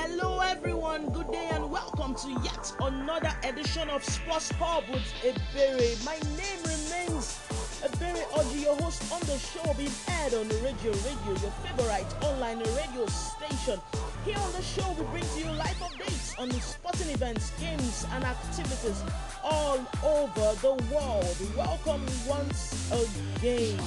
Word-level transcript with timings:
Hello, 0.00 0.38
everyone. 0.38 1.10
Good 1.10 1.32
day 1.32 1.48
and 1.50 1.72
welcome 1.72 2.14
to 2.14 2.30
yet 2.44 2.72
another 2.80 3.34
edition 3.42 3.90
of 3.90 4.04
Sports 4.04 4.52
Hub 4.52 4.84
with 4.88 5.02
Ebere. 5.26 6.04
My 6.04 6.14
name 6.38 6.62
remains 6.62 7.42
Ebere 7.82 8.22
Oji, 8.30 8.62
your 8.62 8.76
host 8.76 9.02
on 9.12 9.18
the 9.26 9.36
show, 9.38 9.74
being 9.74 9.90
aired 10.22 10.34
on 10.34 10.46
the 10.46 10.54
radio, 10.62 10.92
radio, 11.02 11.34
your 11.42 11.50
favorite 11.66 12.06
online 12.22 12.60
radio 12.78 13.04
station. 13.06 13.80
Here 14.24 14.38
on 14.38 14.52
the 14.52 14.62
show, 14.62 14.88
we 14.92 15.04
bring 15.10 15.24
to 15.34 15.40
you 15.40 15.50
live 15.58 15.82
updates 15.82 16.38
on 16.38 16.48
the 16.48 16.60
sporting 16.60 17.10
events, 17.10 17.50
games, 17.58 18.06
and 18.12 18.22
activities 18.22 19.02
all 19.42 19.78
over 20.06 20.54
the 20.62 20.78
world. 20.94 21.36
Welcome 21.56 22.06
once 22.28 22.86
again. 22.94 23.80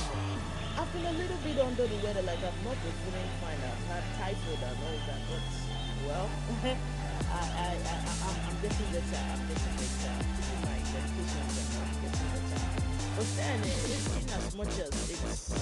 I've 0.78 0.92
been 0.92 1.06
a 1.06 1.12
little 1.14 1.38
bit 1.38 1.58
under 1.58 1.88
the 1.88 1.96
weather, 2.04 2.22
like 2.24 2.40
I've 2.44 2.66
not 2.66 2.76
been 2.84 2.96
feeling 3.00 3.32
fine. 3.40 3.60
I've 3.64 3.86
had 3.88 4.04
typhoid 4.20 4.60
and 4.60 4.76
all 4.76 5.00
that, 5.08 5.22
but 5.32 5.72
well, 6.08 6.30
I, 6.64 7.42
I, 7.42 7.78
I, 7.78 7.98
I'm, 8.26 8.38
I'm 8.48 8.58
getting 8.62 8.90
better. 8.92 9.18
Uh, 9.18 9.34
I'm 9.34 9.42
getting 9.48 9.76
better. 9.78 10.14
Taking 10.38 10.62
my 10.62 10.72
I'm 10.72 11.12
getting 11.12 11.46
better. 11.56 11.82
Uh, 11.82 12.82
but 13.18 13.28
then, 13.38 13.60
eh, 13.62 14.20
in 14.20 14.30
as 14.30 14.56
much 14.56 14.80
as 14.80 14.94
it's, 15.10 15.54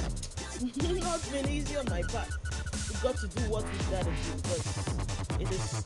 it's 0.77 1.03
not 1.03 1.31
been 1.31 1.49
easy 1.49 1.77
on 1.77 1.85
my 1.89 2.01
part, 2.03 2.29
we 3.01 3.07
got 3.07 3.17
to 3.17 3.27
do 3.27 3.41
what 3.49 3.63
we 3.63 3.77
gotta 3.91 4.05
do 4.05 4.33
because 4.35 5.39
it 5.39 5.51
is 5.51 5.85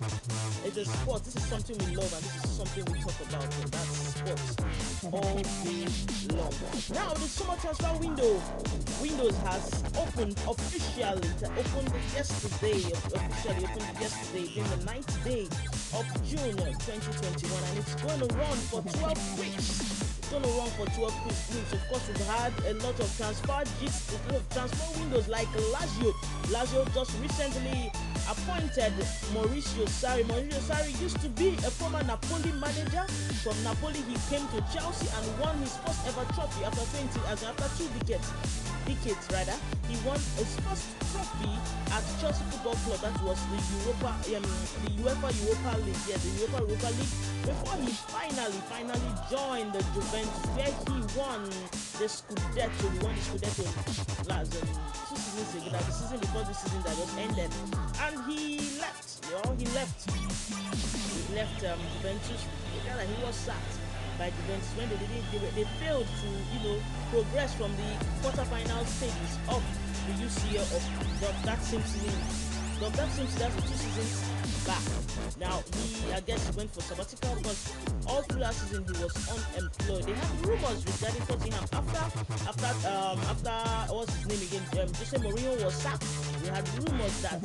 it 0.66 0.78
is 0.78 0.90
sport. 0.90 1.24
This 1.24 1.36
is 1.36 1.44
something 1.44 1.78
we 1.78 1.96
love 1.96 2.12
and 2.14 2.24
this 2.24 2.46
is 2.46 2.52
something 2.52 2.86
we 2.86 3.00
talk 3.02 3.20
about. 3.30 3.44
And 3.44 3.72
that's 3.72 3.94
sports 4.18 4.58
all 5.12 5.38
day 5.64 5.86
long. 6.34 6.54
Now 6.94 7.14
the 7.14 7.28
summer 7.28 7.56
transfer 7.58 7.94
window 8.00 8.42
Windows 9.02 9.38
has 9.46 9.84
opened 9.98 10.38
officially. 10.48 11.28
It 11.28 11.44
opened 11.44 11.94
yesterday. 12.14 12.82
Officially 12.82 13.66
opened 13.66 14.00
yesterday, 14.00 14.48
in 14.58 14.66
the 14.70 14.86
ninth 14.86 15.24
day 15.24 15.46
of 15.94 16.06
June 16.26 16.58
2021, 16.58 17.64
and 17.70 17.78
it's 17.78 17.96
going 17.96 18.28
to 18.28 18.36
run 18.36 18.58
for 18.72 18.82
12 18.82 19.40
weeks. 19.40 20.13
To 20.34 20.40
run 20.40 20.68
for 20.72 20.88
12 20.88 21.26
weeks. 21.26 21.74
Of 21.74 21.88
course, 21.90 22.08
we've 22.08 22.26
had 22.26 22.52
a 22.66 22.74
lot 22.84 23.00
of 23.00 23.18
transfer 23.18 23.64
gist, 23.80 24.18
transfer 24.50 25.00
windows 25.00 25.28
like 25.28 25.48
Lazio. 25.72 26.12
Lazio 26.50 26.92
just 26.96 27.12
recently 27.22 27.92
appointed 28.30 28.94
Mauricio 29.34 29.86
Sarri. 29.88 30.24
Mauricio 30.26 30.60
Sarri 30.64 30.94
used 31.02 31.20
to 31.22 31.30
be 31.30 31.50
a 31.66 31.72
former 31.72 32.04
Napoli 32.04 32.52
manager. 32.60 33.04
From 33.44 33.58
Napoli, 33.64 34.00
he 34.08 34.16
came 34.32 34.46
to 34.56 34.60
Chelsea 34.72 35.08
and 35.18 35.26
won 35.40 35.58
his 35.60 35.76
first 35.84 36.00
ever 36.08 36.24
trophy 36.34 36.64
after 36.64 36.86
20 36.96 37.20
as 37.28 37.44
after 37.44 37.68
two 37.78 37.90
decades. 38.00 38.32
Decades 38.86 39.28
rather, 39.32 39.56
he 39.88 39.96
won 40.08 40.20
his 40.40 40.52
first 40.64 40.86
trophy 41.12 41.52
at 41.92 42.04
Chelsea 42.20 42.44
Football 42.52 42.76
Club. 42.88 43.00
That 43.04 43.18
was 43.24 43.40
the 43.52 43.60
Europa, 43.84 44.12
um, 44.12 44.44
the 44.84 44.92
UEFA 45.04 45.30
Europa 45.44 45.72
League. 45.84 46.04
Yeah, 46.08 46.20
the 46.20 46.32
UEFA 46.44 46.60
Europa 46.68 46.90
League. 46.96 47.16
Before 47.48 47.78
he 47.84 47.92
finally, 48.12 48.60
finally 48.72 49.12
joined 49.32 49.72
the 49.74 49.84
Juventus, 49.96 50.44
where 50.56 50.74
he 50.88 50.96
won 51.20 51.44
the 52.00 52.06
Scudetto. 52.06 52.92
He 52.92 53.00
won 53.06 53.14
the 53.14 53.22
Scudetto 53.22 54.28
last 54.28 54.56
um, 54.56 54.68
two 55.10 55.16
seasons 55.16 55.62
ago. 55.62 55.72
Like 55.74 55.86
the 55.86 55.92
season 55.92 56.20
before 56.20 56.44
the 56.44 56.54
season 56.54 56.82
that 56.84 56.96
just 56.98 57.18
ended, 57.18 57.52
and 58.02 58.16
he 58.26 58.58
left. 58.80 59.26
You 59.26 59.38
know, 59.38 59.56
he 59.58 59.66
left. 59.78 60.10
He 60.10 61.36
left 61.36 61.64
um, 61.66 61.80
Juventus. 61.98 62.46
Rather, 62.88 63.04
he 63.04 63.24
was 63.24 63.36
sacked 63.36 63.78
by 64.18 64.32
Juventus 64.32 64.70
when 64.78 64.90
they 64.90 64.98
didn't. 64.98 65.26
They, 65.32 65.64
they 65.64 65.68
failed 65.80 66.08
to, 66.08 66.28
you 66.28 66.60
know, 66.66 66.78
progress 67.12 67.54
from 67.54 67.72
the 67.78 67.90
quarterfinal 68.22 68.86
stages 68.86 69.34
of 69.50 69.62
the 70.08 70.14
UCL 70.26 70.66
of 70.66 71.44
that 71.46 71.62
same 71.64 71.82
season. 71.84 72.22
Of 72.82 72.96
that 72.98 73.10
season, 73.12 73.40
that's 73.40 73.56
two 73.56 73.78
seasons 73.78 74.44
back. 74.66 74.84
Now 75.40 75.64
he, 75.76 76.12
I 76.14 76.20
guess, 76.22 76.56
went 76.56 76.74
for 76.74 76.82
sabbatical 76.82 77.38
all 78.08 78.13
through 78.34 78.42
last 78.42 78.62
season 78.62 78.84
he 78.84 79.04
was 79.04 79.14
unemployed. 79.30 80.04
They 80.04 80.14
had 80.14 80.46
rumors 80.46 80.86
regarding 80.86 81.22
Tottenham 81.28 81.66
after, 81.74 82.04
after, 82.50 82.88
um, 82.90 83.20
after 83.30 83.94
what's 83.94 84.16
his 84.16 84.26
name 84.28 84.42
again? 84.48 84.66
Um, 84.74 84.94
Jose 84.94 85.18
Mourinho 85.18 85.66
was 85.66 85.76
sacked. 85.76 86.06
We 86.42 86.50
had 86.50 86.68
rumors 86.80 87.22
that 87.22 87.34
um, 87.34 87.42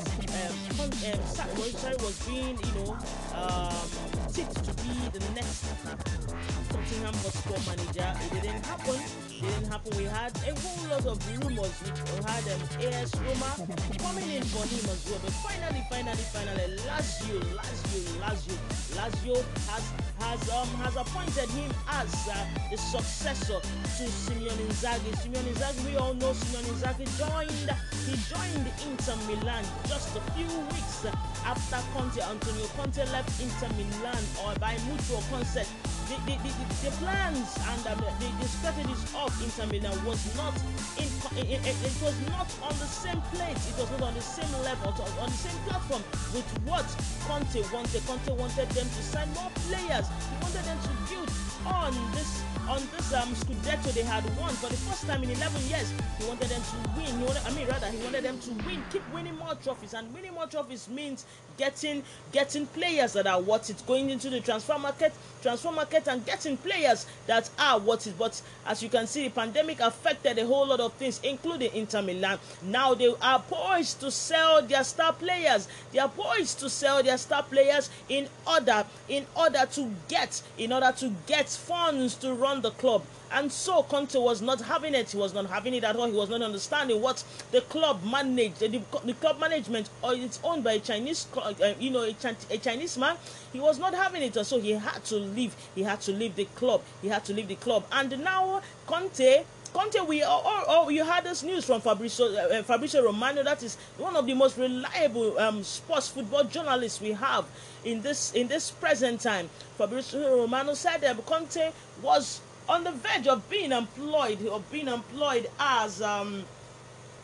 um, 0.49 2.05
was 2.05 2.17
being, 2.27 2.59
you 2.59 2.73
know, 2.75 2.97
um, 3.35 3.89
tipped 4.33 4.65
to 4.65 4.73
be 4.83 4.93
the 5.13 5.21
next 5.35 6.68
Tottenham 6.89 7.21
Hotspur 7.21 7.61
manager. 7.69 8.11
It 8.17 8.43
didn't 8.43 8.65
happen. 8.65 8.97
It 8.97 9.43
didn't 9.45 9.69
happen. 9.69 9.93
We 9.99 10.05
had 10.05 10.33
a 10.49 10.57
whole 10.57 10.89
lot 10.89 11.05
of 11.05 11.21
rumors. 11.29 11.75
We 11.85 12.17
had 12.25 12.45
um, 12.49 12.63
AS 12.81 13.13
Roma 13.21 13.53
coming 14.01 14.31
in 14.33 14.43
for 14.49 14.65
him 14.65 14.85
as 14.89 15.05
well. 15.05 15.21
But 15.21 15.37
finally, 15.45 15.85
finally, 15.93 16.25
finally, 16.33 16.81
Lazio, 16.89 17.41
Lazio, 17.53 18.01
Lazio, 18.25 18.57
Lazio 18.97 19.37
has 19.69 19.85
has 20.25 20.41
um 20.51 20.69
has 20.81 20.97
appointed 20.97 21.51
him 21.53 21.71
as 21.93 22.09
uh, 22.29 22.47
the 22.71 22.79
successor 22.79 23.61
to 23.61 24.05
Simeone 24.09 24.65
Inzaghi. 24.73 25.13
Simeone 25.21 25.53
Inzaghi, 25.53 25.93
we 25.93 25.97
all 25.97 26.15
know 26.15 26.33
Simeone 26.33 26.73
Inzaghi 26.73 27.05
joined. 27.21 27.69
He 28.09 28.17
joined 28.33 28.65
Inter 28.89 29.17
Milan 29.29 29.65
just 29.87 30.17
a 30.17 30.21
few 30.33 30.49
weeks 30.73 31.05
after 31.45 31.77
Conte, 31.93 32.21
Antonio 32.23 32.67
Conte 32.81 33.05
left 33.13 33.29
Inter 33.43 33.69
Milan 33.77 34.25
or 34.43 34.55
by 34.59 34.77
mutual 34.89 35.23
consent 35.29 35.69
the, 36.09 36.17
the, 36.25 36.35
the, 36.41 36.53
the, 36.89 36.93
plans 36.97 37.59
and 37.69 37.87
um, 37.87 37.99
the, 38.19 38.29
the 38.41 38.49
strategies 38.49 39.05
of 39.15 39.31
Inter 39.45 39.67
Milan 39.69 40.05
was 40.05 40.21
not 40.37 40.57
in 40.97 41.09
it, 41.37 41.61
it, 41.61 41.97
was 42.03 42.17
not 42.33 42.49
on 42.65 42.75
the 42.81 42.89
same 42.89 43.21
plate 43.33 43.57
it 43.57 43.77
was 43.79 43.91
not 43.93 44.03
on 44.03 44.15
the 44.15 44.21
same 44.21 44.51
level 44.65 44.89
on 45.21 45.29
the 45.29 45.37
same 45.37 45.59
platform 45.69 46.03
with 46.33 46.49
what 46.65 46.87
Conte 47.29 47.61
wanted. 47.73 48.01
Conte 48.07 48.33
wanted 48.41 48.69
them 48.71 48.89
to 48.89 49.03
sign 49.03 49.29
more 49.35 49.51
players. 49.69 50.07
He 50.09 50.35
wanted 50.41 50.65
them 50.65 50.79
to 50.81 50.91
build 51.13 51.29
on 51.67 51.93
this 52.13 52.43
on 52.69 52.83
this 52.95 53.15
um 53.15 53.29
Scudetto 53.35 53.93
they 53.95 54.03
had 54.03 54.25
won 54.39 54.51
for 54.55 54.69
the 54.69 54.77
first 54.77 55.07
time 55.07 55.23
in 55.23 55.31
11 55.31 55.63
years. 55.69 55.91
He 56.19 56.27
wanted 56.27 56.49
them 56.49 56.61
to 56.61 56.91
win. 56.97 57.19
He 57.19 57.25
wanted, 57.25 57.43
I 57.47 57.51
mean, 57.55 57.67
rather, 57.67 57.87
he 57.87 57.97
wanted 58.05 58.25
them 58.25 58.39
to 58.41 58.51
win, 58.67 58.83
keep 58.93 59.03
winning 59.15 59.37
more 59.37 59.55
trophies, 59.55 59.95
and 59.95 60.13
winning 60.13 60.35
more 60.35 60.47
trophies 60.47 60.89
means 60.89 61.25
getting 61.57 62.03
getting 62.33 62.67
players 62.67 63.15
that 63.15 63.27
are 63.27 63.41
worth 63.41 63.71
it, 63.71 63.83
going 63.87 64.11
into 64.11 64.29
the 64.29 64.41
transfer 64.41 64.79
market, 64.79 65.13
transfer 65.41 65.73
market, 65.73 66.07
and 66.09 66.25
getting 66.27 66.57
players 66.59 67.07
that 67.27 67.49
are 67.59 67.79
worth 67.79 68.07
it. 68.07 68.19
But 68.19 68.41
as 68.67 68.83
you 68.83 68.91
can 68.91 69.07
see, 69.07 69.25
the 69.29 69.31
pandemic 69.31 69.81
affected 69.81 70.39
a 70.39 70.47
whole 70.47 70.67
lot 70.67 70.81
of 70.81 70.93
things, 70.95 71.21
including 71.23 71.73
Inter 71.75 72.03
Milan. 72.03 72.39
Now 72.63 72.93
they 72.95 73.13
are 73.23 73.41
poised 73.49 74.01
to 74.01 74.11
sell 74.11 74.61
their 74.63 74.85
star 74.85 75.15
players. 75.15 75.69
They 75.93 76.01
are 76.01 76.09
poised 76.09 76.59
to 76.61 76.69
sell 76.69 77.03
their 77.03 77.17
star 77.17 77.43
players 77.45 77.89
in 78.11 78.29
order 78.47 78.85
in 79.09 79.25
order 79.35 79.65
to 79.73 79.91
get 80.09 80.43
in 80.59 80.73
order 80.73 80.93
to 80.99 81.13
get 81.27 81.48
funds 81.57 82.15
to 82.17 82.35
run 82.35 82.63
the 82.63 82.71
club. 82.73 83.03
And 83.31 83.53
so 83.53 83.83
Conte 83.83 84.19
was 84.19 84.41
not 84.41 84.61
having 84.61 84.95
it. 84.95 85.11
He 85.11 85.19
was 85.19 85.35
not 85.35 85.47
having 85.47 85.75
it 85.75 85.85
at 85.85 85.97
all. 85.97 86.07
He 86.07 86.17
was 86.17 86.31
not 86.31 86.41
understanding 86.43 87.01
what 87.03 87.23
the 87.51 87.61
club 87.63 88.03
managed. 88.05 88.61
The, 88.61 88.81
the 89.05 89.15
club 89.15 89.39
management, 89.39 89.91
or 90.03 90.15
it's 90.15 90.41
owned 90.43 90.65
by 90.65 90.75
a 90.75 90.79
Chinese, 90.79 91.27
uh, 91.37 91.75
you 91.79 91.91
know, 91.91 92.03
a, 92.03 92.15
a, 92.51 92.59
Chinese 92.59 92.97
man. 92.97 93.17
He 93.53 93.61
was 93.61 93.79
not 93.79 93.95
having 93.95 94.23
it, 94.23 94.37
and 94.37 94.47
so 94.47 94.61
he 94.61 94.73
had 94.73 95.05
to 95.07 95.17
leave. 95.17 95.55
He 95.75 95.83
had 95.83 96.01
to 96.03 96.13
leave 96.13 96.37
the 96.37 96.47
club. 96.47 96.83
He 97.03 97.09
had 97.09 97.25
to 97.27 97.35
leave 97.35 97.49
the 97.49 97.57
club. 97.57 97.85
And 97.93 98.19
now 98.25 98.63
Conte 98.87 99.45
Conte, 99.73 100.01
we 100.07 100.23
oh, 100.23 100.43
oh, 100.45 100.65
oh, 100.67 100.89
you 100.89 101.05
had 101.05 101.25
this 101.25 101.43
news 101.43 101.65
from 101.65 101.81
Fabrizio 101.81 102.27
uh, 102.27 102.63
Fabrizio 102.63 103.03
Romano. 103.05 103.43
That 103.43 103.63
is 103.63 103.77
one 103.97 104.17
of 104.17 104.27
the 104.27 104.35
most 104.35 104.57
reliable 104.57 105.39
um, 105.39 105.63
sports 105.63 106.09
football 106.09 106.45
journalists 106.45 107.01
we 107.01 107.13
have 107.13 107.45
in 107.85 108.03
this 108.03 108.33
in 108.33 108.49
this 108.49 108.71
present 108.71 109.21
time. 109.21 109.51
Fabrizio 109.77 110.39
Romano 110.39 110.75
said 110.75 110.99
that 111.03 111.25
Conte 111.27 111.73
was 112.03 112.41
on 112.69 112.85
the 112.85 112.93
verge 112.93 113.27
of 113.27 113.49
being 113.49 113.73
employed 113.73 114.47
of 114.47 114.71
being 114.71 114.89
employed 114.89 115.49
as 115.59 116.03
um, 116.03 116.45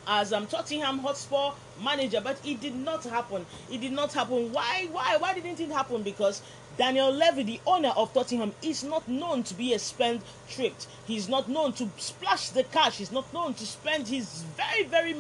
as 0.07 0.33
um, 0.33 0.47
Tottenham 0.47 0.99
Hotspur 0.99 1.51
manager, 1.83 2.21
but 2.23 2.39
it 2.45 2.61
did 2.61 2.75
not 2.75 3.05
happen. 3.05 3.47
It 3.71 3.81
did 3.81 3.93
not 3.93 4.13
happen. 4.13 4.53
Why? 4.53 4.89
Why? 4.93 5.17
Why 5.19 5.35
didn't 5.35 5.61
it 5.61 5.71
happen? 5.71 6.03
Because 6.03 6.43
Daniel 6.77 7.13
Levy, 7.13 7.45
the 7.45 7.61
owner 7.67 7.91
of 7.91 8.13
Tottenham, 8.13 8.53
is 8.63 8.83
not 8.83 9.07
known 9.07 9.45
to 9.45 9.55
be 9.55 9.75
a 9.75 9.79
spendthrift. 9.79 10.89
He's 11.07 11.29
not 11.29 11.49
known 11.49 11.73
to 11.75 11.89
splash 11.99 12.49
the 12.49 12.65
cash. 12.65 12.99
He's 12.99 13.13
not 13.13 13.33
known 13.33 13.55
to 13.55 13.67
spend 13.67 14.09
He's 14.09 14.45
very, 14.57 14.85
very. 14.85 15.15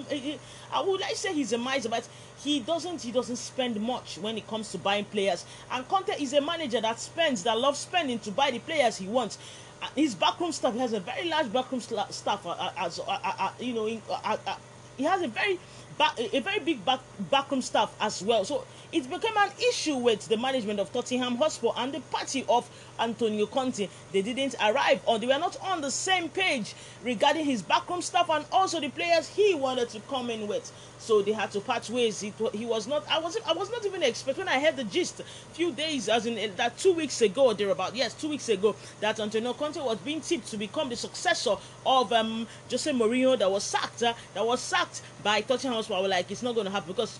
I 0.72 0.80
would 0.82 1.00
like 1.00 1.12
to 1.12 1.16
say 1.16 1.32
he's 1.32 1.52
a 1.52 1.58
miser, 1.58 1.88
but 1.88 2.08
he 2.42 2.60
doesn't. 2.60 3.02
He 3.02 3.12
doesn't 3.12 3.36
spend 3.36 3.80
much 3.80 4.18
when 4.18 4.36
it 4.36 4.48
comes 4.48 4.72
to 4.72 4.78
buying 4.78 5.04
players. 5.04 5.44
And 5.70 5.86
Conte 5.88 6.10
is 6.20 6.32
a 6.32 6.40
manager 6.40 6.80
that 6.80 6.98
spends, 6.98 7.44
that 7.44 7.58
loves 7.58 7.78
spending 7.78 8.18
to 8.20 8.30
buy 8.32 8.50
the 8.50 8.58
players 8.58 8.96
he 8.96 9.06
wants 9.06 9.38
his 9.94 10.14
backroom 10.14 10.50
staff 10.50 10.72
he 10.72 10.78
has 10.78 10.92
a 10.94 11.00
very 11.00 11.28
large 11.28 11.52
backroom 11.52 11.80
staff 11.80 12.46
uh, 12.46 12.70
as 12.78 12.98
uh, 13.00 13.18
uh, 13.22 13.50
you 13.60 13.74
know 13.74 13.86
he 14.96 15.04
has 15.04 15.22
a 15.22 15.28
very 15.28 15.58
back, 15.98 16.18
a 16.18 16.40
very 16.40 16.60
big 16.60 16.84
back, 16.84 17.00
backroom 17.30 17.62
staff 17.62 17.94
as 18.00 18.22
well. 18.22 18.44
So 18.44 18.64
it 18.92 19.08
became 19.10 19.36
an 19.36 19.50
issue 19.70 19.96
with 19.96 20.28
the 20.28 20.36
management 20.36 20.80
of 20.80 20.92
Tottenham 20.92 21.36
Hotspur 21.36 21.70
and 21.76 21.92
the 21.92 22.00
party 22.00 22.44
of 22.48 22.68
Antonio 22.98 23.46
Conte. 23.46 23.88
They 24.12 24.22
didn't 24.22 24.54
arrive 24.62 25.00
or 25.06 25.18
they 25.18 25.26
were 25.26 25.38
not 25.38 25.56
on 25.60 25.80
the 25.80 25.90
same 25.90 26.28
page 26.28 26.74
regarding 27.02 27.44
his 27.44 27.62
backroom 27.62 28.02
staff 28.02 28.28
and 28.30 28.44
also 28.52 28.80
the 28.80 28.88
players 28.88 29.28
he 29.28 29.54
wanted 29.54 29.88
to 29.90 30.00
come 30.00 30.30
in 30.30 30.46
with. 30.46 30.72
So 30.98 31.20
they 31.20 31.32
had 31.32 31.50
to 31.52 31.60
part 31.60 31.88
ways. 31.90 32.20
He, 32.20 32.32
he 32.54 32.64
was 32.64 32.86
not. 32.86 33.06
I 33.10 33.18
was. 33.18 33.36
I 33.46 33.52
was 33.52 33.70
not 33.70 33.84
even 33.84 34.02
expecting. 34.02 34.46
When 34.46 34.54
I 34.54 34.58
heard 34.58 34.76
the 34.76 34.84
gist 34.84 35.20
a 35.20 35.24
few 35.52 35.70
days, 35.72 36.08
as 36.08 36.24
in 36.24 36.56
that 36.56 36.78
two 36.78 36.94
weeks 36.94 37.20
ago, 37.20 37.46
or 37.46 37.54
thereabout. 37.54 37.94
Yes, 37.94 38.14
two 38.14 38.30
weeks 38.30 38.48
ago, 38.48 38.74
that 39.00 39.20
Antonio 39.20 39.52
Conte 39.52 39.80
was 39.80 39.98
being 39.98 40.22
tipped 40.22 40.48
to 40.48 40.56
become 40.56 40.88
the 40.88 40.96
successor 40.96 41.56
of 41.84 42.12
um, 42.12 42.46
Jose 42.70 42.90
Mourinho 42.90 43.38
that 43.38 43.50
was 43.50 43.64
sacked. 43.64 44.02
Uh, 44.02 44.14
that 44.32 44.46
was 44.46 44.60
sacked 44.60 45.02
by 45.22 45.42
Tottenham 45.42 45.74
Hotspur. 45.74 46.08
Like, 46.08 46.30
it's 46.30 46.42
not 46.42 46.54
going 46.54 46.66
to 46.66 46.72
happen 46.72 46.92
because 46.92 47.18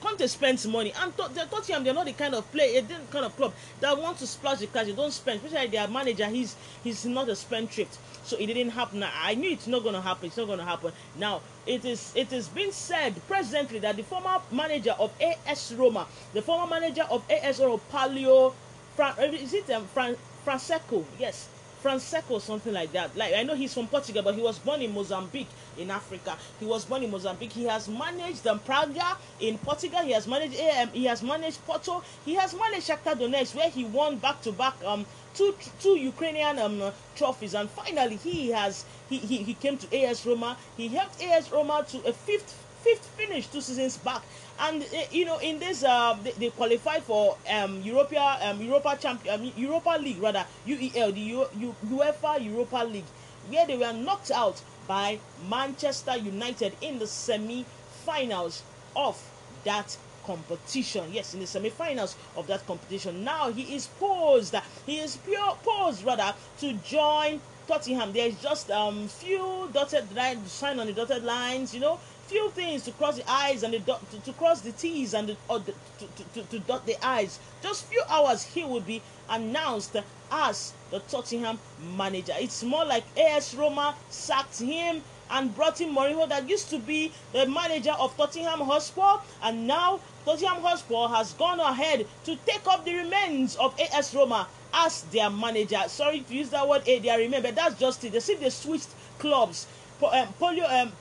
Conte 0.00 0.26
spends 0.26 0.66
money, 0.66 0.92
and 1.00 1.16
Tottenham 1.16 1.84
they're 1.84 1.94
not 1.94 2.06
the 2.06 2.12
kind 2.12 2.34
of 2.34 2.50
play, 2.50 2.76
a 2.76 2.82
kind 2.82 3.24
of 3.24 3.36
club 3.36 3.52
that 3.80 3.96
want 3.96 4.18
to 4.18 4.26
splash 4.26 4.58
the 4.58 4.66
cash. 4.66 4.86
They 4.86 4.92
don't 4.92 5.12
spend, 5.12 5.44
especially 5.44 5.68
their 5.68 5.88
manager. 5.88 6.26
He's 6.26 6.56
he's 6.82 7.04
not 7.04 7.28
a 7.28 7.36
spendthrift, 7.36 7.98
so 8.24 8.36
it 8.38 8.46
didn't 8.46 8.70
happen. 8.70 9.04
I 9.04 9.34
knew 9.34 9.50
it's 9.50 9.66
not 9.66 9.82
going 9.82 9.94
to 9.94 10.00
happen. 10.00 10.26
It's 10.26 10.36
not 10.36 10.46
going 10.46 10.58
to 10.58 10.64
happen. 10.64 10.92
Now 11.18 11.42
it 11.66 11.84
is 11.84 12.12
it 12.16 12.32
is 12.32 12.48
being 12.48 12.72
said 12.72 13.14
presently 13.28 13.78
that 13.80 13.96
the 13.96 14.02
former 14.02 14.38
manager 14.50 14.94
of 14.98 15.12
AS 15.20 15.74
Roma, 15.76 16.06
the 16.32 16.42
former 16.42 16.66
manager 16.66 17.04
of 17.10 17.22
AS 17.30 17.60
Roma, 17.60 17.80
Palio, 17.92 18.54
Fran, 18.96 19.14
is 19.34 19.52
it 19.52 19.70
um, 19.70 19.86
Fran, 19.86 20.16
Francesco? 20.44 21.04
Yes, 21.18 21.48
Francesco, 21.80 22.38
something 22.38 22.72
like 22.72 22.92
that. 22.92 23.16
Like 23.16 23.34
I 23.34 23.42
know 23.42 23.54
he's 23.54 23.72
from 23.74 23.86
Portugal, 23.88 24.22
but 24.22 24.34
he 24.34 24.42
was 24.42 24.58
born 24.58 24.82
in 24.82 24.92
Mozambique 24.92 25.48
in 25.78 25.90
Africa. 25.90 26.36
He 26.58 26.66
was 26.66 26.84
born 26.84 27.02
in 27.02 27.10
Mozambique. 27.10 27.52
He 27.52 27.64
has 27.64 27.88
managed 27.88 28.44
the 28.44 28.54
Braga 28.54 29.16
in 29.40 29.58
Portugal. 29.58 30.00
He 30.00 30.12
has 30.12 30.26
managed 30.26 30.54
AM. 30.56 30.88
He 30.90 31.04
has 31.06 31.22
managed 31.22 31.64
Porto. 31.66 32.02
He 32.24 32.34
has 32.34 32.54
managed 32.54 32.88
Shakhtar 32.88 33.14
Donetsk, 33.18 33.54
where 33.54 33.70
he 33.70 33.84
won 33.84 34.16
back 34.18 34.42
to 34.42 34.52
back 34.52 34.74
um 34.84 35.06
two 35.34 35.54
two 35.80 35.96
Ukrainian 35.98 36.58
um 36.58 36.92
trophies. 37.16 37.54
And 37.54 37.68
finally, 37.70 38.16
he 38.16 38.50
has 38.50 38.84
he, 39.08 39.18
he 39.18 39.38
he 39.38 39.54
came 39.54 39.76
to 39.78 39.96
AS 39.96 40.26
Roma. 40.26 40.56
He 40.76 40.88
helped 40.88 41.22
AS 41.22 41.50
Roma 41.50 41.84
to 41.88 41.98
a 42.06 42.12
fifth 42.12 42.54
fifth 42.82 43.06
finish 43.16 43.46
two 43.48 43.60
seasons 43.60 43.98
back 43.98 44.22
and 44.60 44.82
uh, 44.82 44.86
you 45.10 45.24
know 45.24 45.38
in 45.38 45.58
this 45.58 45.82
uh, 45.84 46.16
they, 46.22 46.32
they 46.32 46.50
qualified 46.50 47.02
for 47.02 47.36
um 47.50 47.80
Europa 47.82 48.38
um 48.42 48.60
Europa 48.60 48.96
champion 49.00 49.40
um, 49.40 49.52
Europa 49.56 49.98
League 50.00 50.20
rather 50.20 50.44
UEL 50.66 51.14
the 51.14 51.20
U, 51.20 51.46
U, 51.58 51.74
UEFA 51.88 52.44
Europa 52.44 52.84
League 52.84 53.08
where 53.48 53.66
they 53.66 53.76
were 53.76 53.92
knocked 53.92 54.30
out 54.30 54.60
by 54.86 55.18
Manchester 55.48 56.16
United 56.16 56.74
in 56.80 56.98
the 56.98 57.06
semi-finals 57.06 58.62
of 58.94 59.20
that 59.64 59.96
competition. 60.24 61.04
Yes, 61.12 61.34
in 61.34 61.40
the 61.40 61.46
semi-finals 61.46 62.16
of 62.36 62.46
that 62.46 62.66
competition. 62.66 63.24
Now 63.24 63.50
he 63.50 63.74
is 63.74 63.86
posed. 63.98 64.54
He 64.86 64.98
is 64.98 65.16
pure 65.16 65.56
posed 65.64 66.04
rather 66.04 66.34
to 66.60 66.72
join 66.84 67.40
Tottenham. 67.66 68.12
There 68.12 68.28
is 68.28 68.40
just 68.42 68.70
um 68.70 69.08
few 69.08 69.68
dotted 69.72 70.14
lines 70.14 70.50
sign 70.52 70.78
on 70.78 70.86
the 70.86 70.92
dotted 70.92 71.24
lines. 71.24 71.74
You 71.74 71.80
know, 71.80 71.98
few 72.30 72.48
things 72.50 72.84
to 72.84 72.92
cross 72.92 73.16
the 73.16 73.28
eyes 73.28 73.64
and 73.64 73.74
the 73.74 73.80
dot, 73.80 74.08
to, 74.12 74.20
to 74.20 74.32
cross 74.34 74.60
the 74.60 74.70
T's 74.72 75.14
and 75.14 75.28
the, 75.28 75.36
the, 75.48 75.74
to, 75.98 76.24
to, 76.34 76.42
to, 76.44 76.58
dot 76.60 76.86
the 76.86 76.96
I's. 77.04 77.40
Just 77.62 77.86
few 77.86 78.02
hours 78.08 78.44
he 78.44 78.62
will 78.62 78.80
be 78.80 79.02
announced 79.28 79.96
as 80.30 80.72
the 80.92 81.00
Tottenham 81.00 81.58
manager. 81.96 82.32
It's 82.38 82.62
more 82.62 82.84
like 82.84 83.04
AS 83.18 83.54
Roma 83.56 83.96
sacked 84.10 84.60
him 84.60 85.02
and 85.30 85.54
brought 85.54 85.80
in 85.80 85.94
Mourinho 85.94 86.28
that 86.28 86.48
used 86.48 86.70
to 86.70 86.78
be 86.78 87.12
the 87.32 87.46
manager 87.46 87.92
of 87.98 88.16
Tottenham 88.16 88.60
Hotspur 88.60 89.20
and 89.42 89.66
now 89.66 90.00
Tottenham 90.24 90.62
Hotspur 90.62 91.08
has 91.08 91.32
gone 91.34 91.58
ahead 91.58 92.06
to 92.24 92.36
take 92.46 92.66
up 92.66 92.84
the 92.84 92.94
remains 92.94 93.56
of 93.56 93.74
AS 93.92 94.14
Roma 94.14 94.46
as 94.72 95.02
their 95.04 95.30
manager. 95.30 95.80
Sorry 95.88 96.20
to 96.20 96.34
use 96.34 96.50
that 96.50 96.68
word, 96.68 96.84
they 96.84 97.16
remember 97.18 97.50
that's 97.50 97.78
just 97.78 98.04
it. 98.04 98.12
They 98.12 98.20
see 98.20 98.34
they 98.36 98.50
switched 98.50 98.90
clubs. 99.18 99.66
Um, 100.02 100.28
Polio, 100.40 100.64
um, 100.82 100.92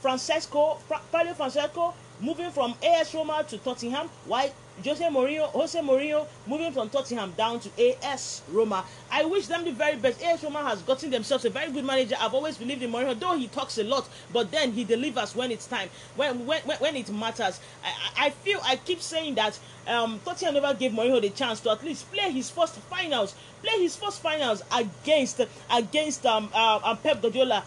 Francesco, 0.00 0.78
Fra- 0.86 1.00
Paulo 1.12 1.34
Francesco 1.34 1.94
moving 2.20 2.50
from 2.50 2.74
AS 2.82 3.14
Roma 3.14 3.44
to 3.48 3.58
Tottenham, 3.58 4.08
while 4.26 4.50
Jose 4.84 5.04
Mourinho, 5.04 5.46
Jose 5.50 5.78
Mourinho 5.80 6.26
moving 6.46 6.72
from 6.72 6.88
Tottenham 6.88 7.32
down 7.36 7.60
to 7.60 7.70
AS 8.04 8.42
Roma. 8.50 8.84
I 9.10 9.24
wish 9.24 9.46
them 9.46 9.64
the 9.64 9.72
very 9.72 9.96
best. 9.96 10.22
AS 10.22 10.42
Roma 10.42 10.62
has 10.62 10.82
gotten 10.82 11.10
themselves 11.10 11.44
a 11.44 11.50
very 11.50 11.70
good 11.70 11.84
manager. 11.84 12.16
I've 12.18 12.34
always 12.34 12.56
believed 12.56 12.82
in 12.82 12.90
Mourinho, 12.92 13.18
though 13.18 13.36
he 13.36 13.48
talks 13.48 13.78
a 13.78 13.84
lot, 13.84 14.08
but 14.32 14.50
then 14.50 14.72
he 14.72 14.84
delivers 14.84 15.34
when 15.34 15.50
it's 15.50 15.66
time, 15.66 15.88
when 16.16 16.46
when 16.46 16.60
when, 16.62 16.96
it 16.96 17.10
matters. 17.10 17.60
I, 17.84 18.26
I 18.26 18.30
feel 18.30 18.60
I 18.64 18.76
keep 18.76 19.00
saying 19.02 19.34
that 19.36 19.58
um, 19.86 20.20
Tottenham 20.24 20.54
never 20.54 20.74
gave 20.74 20.92
Mourinho 20.92 21.20
the 21.20 21.30
chance 21.30 21.60
to 21.60 21.70
at 21.70 21.84
least 21.84 22.10
play 22.12 22.30
his 22.30 22.50
first 22.50 22.74
finals, 22.76 23.34
play 23.62 23.82
his 23.82 23.96
first 23.96 24.22
finals 24.22 24.62
against 24.72 25.40
against 25.70 26.24
um, 26.26 26.50
uh, 26.54 26.80
um, 26.84 26.96
Pep 26.98 27.20
Guardiola 27.20 27.64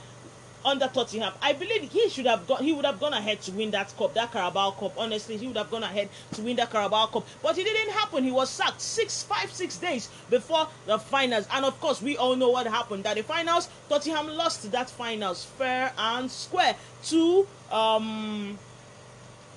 under 0.66 0.88
Tottenham. 0.88 1.34
I 1.42 1.54
believe 1.54 1.92
he 1.92 2.10
should 2.10 2.26
have 2.26 2.48
gone. 2.48 2.64
He 2.64 2.72
would 2.72 2.86
have 2.86 3.00
gone 3.00 3.14
ahead 3.14 3.42
to 3.42 3.52
win 3.52 3.72
that 3.72 3.96
cup, 3.98 4.14
that 4.14 4.32
Carabao 4.32 4.72
Cup. 4.72 4.94
Honestly, 4.98 5.38
he 5.38 5.48
would 5.48 5.58
have 5.58 5.70
gone 5.70 5.84
ahead 5.84 6.10
to 6.34 6.42
win 6.42 6.56
that 6.58 6.72
Carabao 6.72 7.08
Cup, 7.08 7.26
but 7.42 7.58
it 7.58 7.64
didn't 7.64 7.94
happen. 7.94 8.24
He 8.24 8.32
was 8.32 8.50
sacked 8.50 8.82
six, 8.82 9.24
five, 9.24 9.52
six 9.52 9.78
days 9.78 10.10
before 10.30 10.68
the 10.86 10.98
finals, 11.00 11.48
and 11.54 11.66
of 11.66 11.80
course, 11.80 12.02
we 12.02 12.18
all 12.18 12.36
know 12.36 12.50
what 12.50 12.68
happened. 12.68 13.04
That 13.04 13.16
the 13.16 13.24
finals, 13.24 13.70
Tottenham 13.90 14.28
lost 14.30 14.72
that 14.72 14.90
finals 14.90 15.46
fair 15.46 15.92
and 15.98 16.30
square 16.30 16.76
to 17.06 17.48
um 17.72 18.58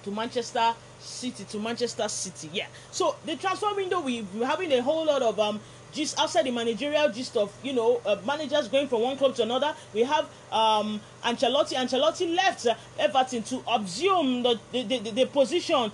to 0.04 0.10
Manchester 0.10 0.74
City 1.00 1.44
to 1.44 1.58
Manchester 1.58 2.08
City. 2.08 2.50
Yeah. 2.52 2.66
So 2.90 3.16
the 3.24 3.36
transfer 3.36 3.74
window, 3.74 4.00
we, 4.00 4.22
we're 4.34 4.46
having 4.46 4.72
a 4.72 4.82
whole 4.82 5.04
lot 5.04 5.22
of 5.22 5.38
um 5.38 5.60
just 5.96 6.18
outside 6.18 6.44
the 6.44 6.50
managerial 6.50 7.10
gist 7.10 7.36
of 7.36 7.52
you 7.62 7.72
know 7.72 8.00
uh, 8.04 8.16
managers 8.26 8.68
going 8.68 8.86
from 8.86 9.00
one 9.02 9.16
club 9.16 9.34
to 9.34 9.42
another. 9.42 9.74
We 9.94 10.02
have 10.02 10.26
um, 10.52 11.00
Ancelotti. 11.24 11.74
Ancelotti 11.74 12.34
left 12.36 12.66
uh, 12.66 12.74
Everton 12.98 13.42
to 13.44 13.62
assume 13.68 14.42
the 14.42 14.60
the, 14.72 14.82
the, 14.82 15.10
the 15.10 15.26
position 15.26 15.90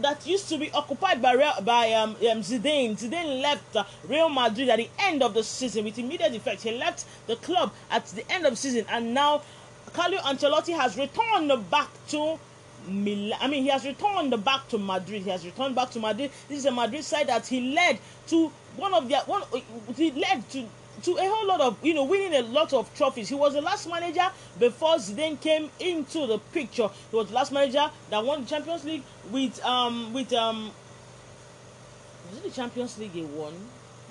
that 0.00 0.26
used 0.26 0.48
to 0.48 0.58
be 0.58 0.70
occupied 0.72 1.20
by 1.20 1.36
by 1.60 1.92
um, 1.92 2.10
um, 2.10 2.40
Zidane. 2.40 2.98
Zidane 2.98 3.42
left 3.42 3.76
uh, 3.76 3.84
Real 4.08 4.28
Madrid 4.30 4.70
at 4.70 4.78
the 4.78 4.88
end 4.98 5.22
of 5.22 5.34
the 5.34 5.44
season 5.44 5.84
with 5.84 5.98
immediate 5.98 6.34
effect. 6.34 6.62
He 6.62 6.72
left 6.72 7.04
the 7.26 7.36
club 7.36 7.72
at 7.90 8.06
the 8.06 8.30
end 8.32 8.46
of 8.46 8.52
the 8.52 8.56
season, 8.56 8.86
and 8.90 9.12
now 9.12 9.42
Carlo 9.92 10.18
Ancelotti 10.18 10.74
has 10.74 10.96
returned 10.96 11.70
back 11.70 11.88
to 12.08 12.38
Milan. 12.88 13.38
I 13.40 13.48
mean, 13.48 13.64
he 13.64 13.68
has 13.70 13.84
returned 13.84 14.44
back 14.44 14.68
to 14.68 14.78
Madrid. 14.78 15.22
He 15.22 15.30
has 15.30 15.44
returned 15.44 15.74
back 15.74 15.90
to 15.90 16.00
Madrid. 16.00 16.30
This 16.48 16.58
is 16.58 16.66
a 16.66 16.70
Madrid 16.70 17.04
side 17.04 17.28
that 17.28 17.46
he 17.46 17.72
led 17.74 17.98
to 18.28 18.50
one 18.76 18.94
of 18.94 19.08
their 19.08 19.20
one. 19.20 19.42
He 19.96 20.10
led 20.12 20.48
to 20.50 20.66
to 21.02 21.16
a 21.16 21.28
whole 21.28 21.46
lot 21.46 21.60
of 21.60 21.76
you 21.84 21.94
know 21.94 22.04
winning 22.04 22.34
a 22.34 22.42
lot 22.42 22.72
of 22.72 22.92
trophies. 22.94 23.28
He 23.28 23.34
was 23.34 23.54
the 23.54 23.60
last 23.60 23.88
manager 23.88 24.28
before 24.58 24.96
Zidane 24.96 25.40
came 25.40 25.70
into 25.80 26.26
the 26.26 26.38
picture. 26.38 26.88
He 27.10 27.16
was 27.16 27.28
the 27.28 27.34
last 27.34 27.52
manager 27.52 27.90
that 28.10 28.24
won 28.24 28.42
the 28.42 28.48
Champions 28.48 28.84
League 28.84 29.02
with 29.30 29.62
um 29.64 30.12
with 30.12 30.32
um. 30.32 30.70
Was 32.30 32.38
it 32.38 32.44
the 32.44 32.50
Champions 32.50 32.98
League 32.98 33.12
he 33.12 33.22
won? 33.22 33.54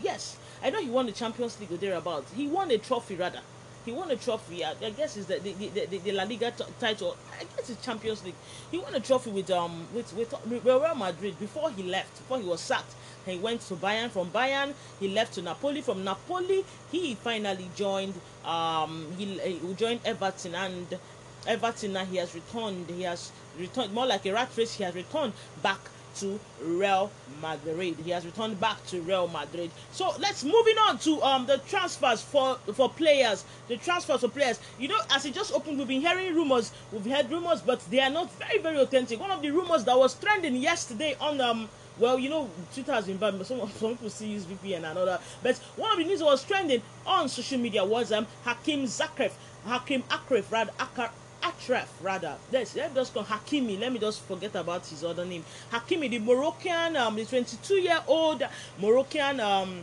Yes, 0.02 0.38
I 0.64 0.70
know 0.70 0.82
he 0.82 0.90
won 0.90 1.06
the 1.06 1.12
Champions 1.12 1.60
League 1.60 1.72
or 1.72 1.78
thereabouts. 1.78 2.32
He 2.34 2.48
won 2.48 2.72
a 2.72 2.78
trophy 2.78 3.16
rather 3.16 3.42
he 3.86 3.92
won 3.92 4.10
a 4.10 4.16
trophy. 4.16 4.66
I, 4.66 4.74
I 4.84 4.90
guess 4.90 5.16
is 5.16 5.28
the 5.28 5.40
the, 5.40 5.54
the 5.54 5.98
the, 6.00 6.12
La 6.12 6.24
Liga 6.24 6.52
title. 6.80 7.16
I 7.40 7.44
guess 7.56 7.70
it's 7.70 7.86
Champions 7.86 8.24
League. 8.26 8.36
He 8.72 8.80
won 8.80 8.96
a 8.96 9.00
trophy 9.00 9.30
with 9.30 9.52
um 9.52 9.86
with 9.94 10.12
with 10.14 10.34
Real 10.66 10.96
Madrid 10.96 11.40
before 11.40 11.70
he 11.72 11.84
left. 11.84 12.18
Before 12.18 12.40
he 12.40 12.46
was 12.46 12.62
sacked, 12.62 12.96
he 13.26 13.38
went 13.38 13.62
to 13.62 13.76
Bayern. 13.76 14.10
From 14.10 14.30
Bayern, 14.32 14.74
he 15.00 15.10
left 15.10 15.34
to 15.36 15.42
Napoli. 15.42 15.82
From 15.82 16.04
Napoli, 16.04 16.66
he 16.92 17.16
finally 17.16 17.70
joined 17.76 18.14
um 18.46 19.08
he, 19.18 19.26
he 19.40 19.74
joined 19.74 20.02
Everton 20.06 20.56
and 20.56 21.00
Everton 21.48 21.94
now 21.94 22.06
he 22.06 22.18
has 22.18 22.34
returned. 22.34 22.90
He 22.90 23.04
has 23.04 23.32
returned 23.60 23.94
more 23.94 24.06
like 24.06 24.26
a 24.26 24.32
rat 24.34 24.50
race. 24.58 24.76
He 24.76 24.84
has 24.84 24.96
returned 24.96 25.34
back 25.62 25.80
to 26.16 26.40
Real 26.62 27.12
Madrid. 27.42 27.98
He 28.04 28.12
has 28.12 28.26
returned 28.26 28.60
back 28.60 28.84
to 28.88 29.02
Real 29.02 29.28
Madrid. 29.28 29.70
So 29.92 30.14
let's 30.20 30.44
moving 30.44 30.78
on 30.88 30.98
to 31.00 31.22
um 31.22 31.46
the 31.46 31.58
transfers 31.68 32.22
for 32.22 32.56
for 32.74 32.90
players. 32.90 33.44
The 33.68 33.78
transfers 33.78 34.22
for 34.22 34.30
players. 34.30 34.60
You 34.80 34.88
know, 34.88 35.00
as 35.12 35.26
it 35.26 35.34
just 35.34 35.54
opened, 35.54 35.78
we've 35.78 35.88
been 35.88 36.02
hearing 36.02 36.34
rumors. 36.34 36.72
We've 36.92 37.06
heard 37.06 37.30
rumors, 37.30 37.62
but 37.62 37.80
they 37.92 38.00
are 38.00 38.10
not 38.10 38.32
very 38.34 38.60
very 38.60 38.78
authentic. 38.80 39.20
One 39.20 39.32
of 39.32 39.42
the 39.42 39.52
rumors 39.52 39.84
that 39.86 39.98
was 39.98 40.16
trending 40.16 40.56
yesterday 40.56 41.16
on 41.20 41.42
um 41.42 41.70
well, 42.00 42.20
you 42.20 42.30
know, 42.30 42.50
2000, 42.74 43.20
but 43.20 43.46
some, 43.46 43.60
some 43.78 43.92
people 43.92 44.10
still 44.10 44.28
use 44.28 44.46
VPN 44.46 44.84
and 44.84 44.98
all 44.98 45.06
that. 45.06 45.22
But 45.42 45.58
one 45.76 45.92
of 45.92 45.98
the 45.98 46.04
news 46.04 46.22
was 46.22 46.44
trending 46.44 46.82
on 47.06 47.30
social 47.30 47.60
media 47.60 47.84
was 47.84 48.12
um 48.12 48.28
Hakim 48.44 48.84
Zakref, 48.84 49.34
Hakim 49.66 50.04
Akref, 50.04 50.52
rather 50.52 50.72
Akar, 50.80 51.10
Achraf 51.42 51.88
rather. 52.02 52.36
Let's 52.52 52.76
let 52.76 52.92
me 52.92 52.96
just 52.96 53.14
call 53.14 53.24
Hakimi. 53.24 53.80
Let 53.80 53.94
me 53.94 54.00
just 54.00 54.22
forget 54.24 54.56
about 54.56 54.86
his 54.86 55.04
other 55.04 55.26
name. 55.26 55.44
Hakimi, 55.72 56.10
the 56.10 56.20
Moroccan, 56.20 56.96
um, 56.96 57.16
the 57.16 57.26
22 57.26 57.76
year 57.76 58.00
old 58.08 58.44
Moroccan 58.80 59.40
um, 59.40 59.82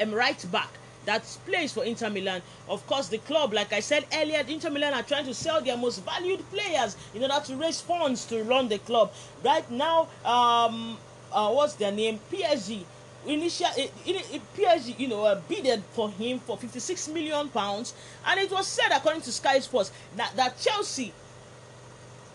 um 0.00 0.12
right 0.12 0.46
back 0.52 0.70
that 1.06 1.22
plays 1.46 1.72
for 1.72 1.84
Inter 1.84 2.10
Milan. 2.10 2.42
Of 2.68 2.86
course, 2.86 3.08
the 3.08 3.18
club, 3.18 3.54
like 3.54 3.72
I 3.72 3.80
said 3.80 4.04
earlier, 4.14 4.44
Inter 4.46 4.70
Milan 4.70 4.92
are 4.94 5.02
trying 5.02 5.24
to 5.24 5.34
sell 5.34 5.60
their 5.62 5.76
most 5.76 6.04
valued 6.04 6.48
players 6.50 6.96
in 7.14 7.22
order 7.22 7.40
to 7.46 7.56
raise 7.56 7.80
funds 7.80 8.24
to 8.26 8.42
run 8.44 8.68
the 8.68 8.78
club. 8.78 9.12
Right 9.44 9.68
now, 9.70 10.08
um, 10.24 10.98
uh, 11.32 11.50
what's 11.52 11.74
their 11.74 11.92
name? 11.92 12.20
PSG 12.30 12.84
initial 13.26 13.66
it, 13.76 13.92
it, 14.04 14.34
it, 14.34 14.42
PSG, 14.56 14.98
you 14.98 15.08
know, 15.08 15.24
uh, 15.24 15.40
bidded 15.48 15.82
for 15.92 16.10
him 16.10 16.38
for 16.38 16.56
56 16.56 17.08
million 17.08 17.48
pounds, 17.48 17.94
and 18.26 18.40
it 18.40 18.50
was 18.50 18.66
said, 18.66 18.88
according 18.92 19.22
to 19.22 19.32
Sky 19.32 19.58
Sports, 19.58 19.92
that, 20.16 20.32
that 20.36 20.58
Chelsea, 20.60 21.12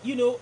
you 0.02 0.16
know, 0.16 0.38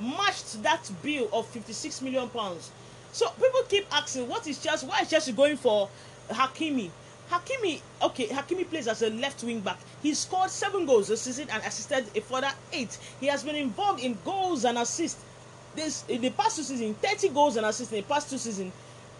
matched 0.00 0.62
that 0.62 0.90
bill 1.02 1.28
of 1.32 1.46
56 1.46 2.02
million 2.02 2.28
pounds. 2.28 2.70
So 3.12 3.28
people 3.30 3.60
keep 3.68 3.86
asking, 3.94 4.28
what 4.28 4.46
is 4.46 4.58
Chelsea? 4.58 4.86
Why 4.86 5.00
is 5.00 5.10
Chelsea 5.10 5.32
going 5.32 5.56
for 5.56 5.88
Hakimi? 6.28 6.90
Hakimi, 7.30 7.80
okay, 8.02 8.28
Hakimi 8.28 8.68
plays 8.68 8.86
as 8.88 9.02
a 9.02 9.10
left 9.10 9.42
wing 9.42 9.60
back. 9.60 9.78
He 10.02 10.14
scored 10.14 10.50
seven 10.50 10.86
goals 10.86 11.08
this 11.08 11.22
season 11.22 11.48
and 11.50 11.62
assisted 11.64 12.06
a 12.14 12.20
further 12.20 12.52
eight. 12.72 12.96
He 13.20 13.26
has 13.26 13.42
been 13.42 13.56
involved 13.56 14.00
in 14.02 14.16
goals 14.24 14.64
and 14.64 14.78
assists. 14.78 15.22
This 15.74 16.04
in 16.08 16.22
the 16.22 16.30
past 16.30 16.56
two 16.56 16.62
seasons, 16.62 16.96
30 17.02 17.28
goals 17.30 17.56
and 17.56 17.66
assists 17.66 17.92
in 17.92 17.98
the 18.00 18.06
past 18.06 18.30
two 18.30 18.38
seasons 18.38 18.72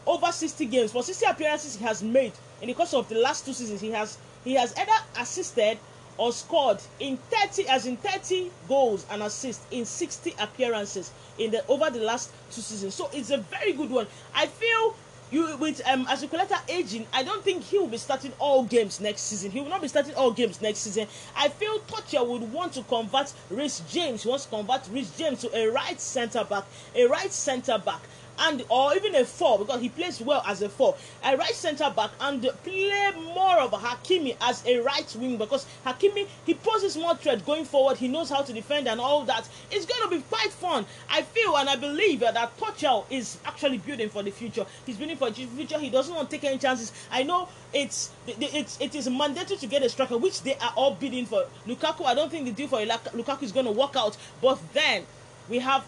over 0.07 0.31
60 0.31 0.67
games 0.67 0.93
for 0.93 1.03
60 1.03 1.27
appearances 1.27 1.77
he 1.77 1.85
has 1.85 2.03
made 2.03 2.33
in 2.63 2.69
the 2.69 2.75
course 2.75 2.95
of 2.95 3.09
the 3.09 3.17
last 3.17 3.45
two 3.45 3.53
seasons 3.53 3.81
he 3.81 3.91
has 3.91 4.19
he 4.45 4.55
has 4.55 4.73
either 4.79 4.93
assisted 5.19 5.79
or 6.19 6.33
scored 6.33 6.79
in 7.01 7.17
30 7.17 7.69
as 7.69 7.87
in 7.87 7.97
30 7.97 8.51
goals 8.69 9.05
and 9.11 9.23
assists 9.23 9.67
in 9.71 9.85
60 9.85 10.35
appearances 10.39 11.11
in 11.39 11.51
the 11.51 11.67
over 11.67 11.91
the 11.91 11.99
last 11.99 12.31
two 12.51 12.61
seasons 12.61 12.95
so 12.95 13.11
it's 13.13 13.31
a 13.31 13.39
very 13.39 13.73
good 13.73 13.91
one 13.91 14.07
i 14.35 14.47
feel 14.47 14.95
you 15.31 15.57
with 15.57 15.81
um 15.87 16.07
Azpilicueta 16.07 16.59
aging, 16.69 17.07
I 17.13 17.23
don't 17.23 17.43
think 17.43 17.63
he 17.63 17.79
will 17.79 17.89
be 17.89 17.97
starting 17.97 18.33
all 18.39 18.65
games 18.65 19.01
next 19.01 19.23
season. 19.23 19.51
He 19.51 19.61
will 19.61 19.69
not 19.69 19.83
be 19.83 19.89
starting 19.89 20.15
all 20.15 20.31
games 20.31 20.61
next 20.61 20.81
season. 20.81 21.09
I 21.37 21.49
feel 21.49 21.79
Tuchel 21.81 22.27
would 22.29 22.53
want 22.53 22.73
to 22.75 22.83
convert 22.83 23.33
Reece 23.51 23.83
James. 23.89 24.23
He 24.23 24.29
wants 24.29 24.45
to 24.45 24.51
convert 24.51 24.89
Reece 24.89 25.17
James 25.17 25.41
to 25.41 25.57
a 25.57 25.69
right 25.71 26.01
centre 26.01 26.45
back, 26.45 26.65
a 26.95 27.07
right 27.07 27.33
centre 27.33 27.79
back 27.79 28.01
and 28.39 28.65
or 28.69 28.95
even 28.95 29.15
a 29.15 29.25
four 29.25 29.59
because 29.59 29.81
he 29.81 29.89
plays 29.89 30.21
well 30.21 30.43
as 30.47 30.63
a 30.63 30.69
four, 30.69 30.97
a 31.25 31.37
right 31.37 31.55
centre 31.55 31.93
back, 31.95 32.11
and 32.21 32.43
play 32.65 33.11
more 33.35 33.59
of 33.59 33.73
a 33.73 33.77
Hakimi 33.77 34.37
as 34.41 34.65
a 34.67 34.81
right 34.81 35.17
wing 35.19 35.37
because 35.37 35.67
Hakimi 35.85 36.27
he 36.45 36.55
poses 36.55 36.97
more 36.97 37.17
threat 37.17 37.45
going 37.45 37.65
forward. 37.65 37.97
He 37.97 38.09
knows 38.09 38.31
how 38.31 38.43
to 38.43 38.53
defend 38.53 38.89
and 38.89 39.01
all 39.01 39.25
that. 39.25 39.49
It's 39.71 39.87
going 39.87 40.03
to 40.03 40.17
be 40.17 40.23
quite 40.23 40.53
fun. 40.53 40.87
I 41.11 41.23
feel 41.23 41.57
and 41.57 41.69
I 41.69 41.77
believe 41.77 42.21
that 42.21 42.35
Tuchel 42.59 43.05
is 43.11 43.39
actually 43.45 43.79
building 43.79 44.09
for 44.09 44.23
the 44.23 44.31
future. 44.31 44.67
He's 44.85 44.97
building 44.97 45.17
for 45.17 45.31
the 45.31 45.47
future. 45.47 45.79
He 45.79 45.91
doesn't 45.91 46.15
want 46.15 46.31
to 46.31 46.37
take 46.37 46.45
any 46.45 46.59
chances. 46.59 46.93
I 47.11 47.23
know 47.23 47.49
it's 47.73 48.11
it's 48.27 48.81
it 48.81 48.95
is 48.95 49.09
mandatory 49.09 49.59
to 49.59 49.67
get 49.67 49.83
a 49.83 49.89
striker, 49.89 50.17
which 50.17 50.43
they 50.43 50.55
are 50.57 50.73
all 50.77 50.95
bidding 50.95 51.27
for. 51.27 51.45
Lukaku, 51.67 52.05
I 52.05 52.15
don't 52.15 52.31
think 52.31 52.47
the 52.47 52.53
deal 52.53 52.69
for 52.69 52.79
Lukaku 52.79 53.43
is 53.43 53.53
going 53.53 53.67
to 53.67 53.73
work 53.73 53.97
out. 53.97 54.17
But 54.41 54.59
then 54.73 55.05
we 55.49 55.59
have 55.59 55.85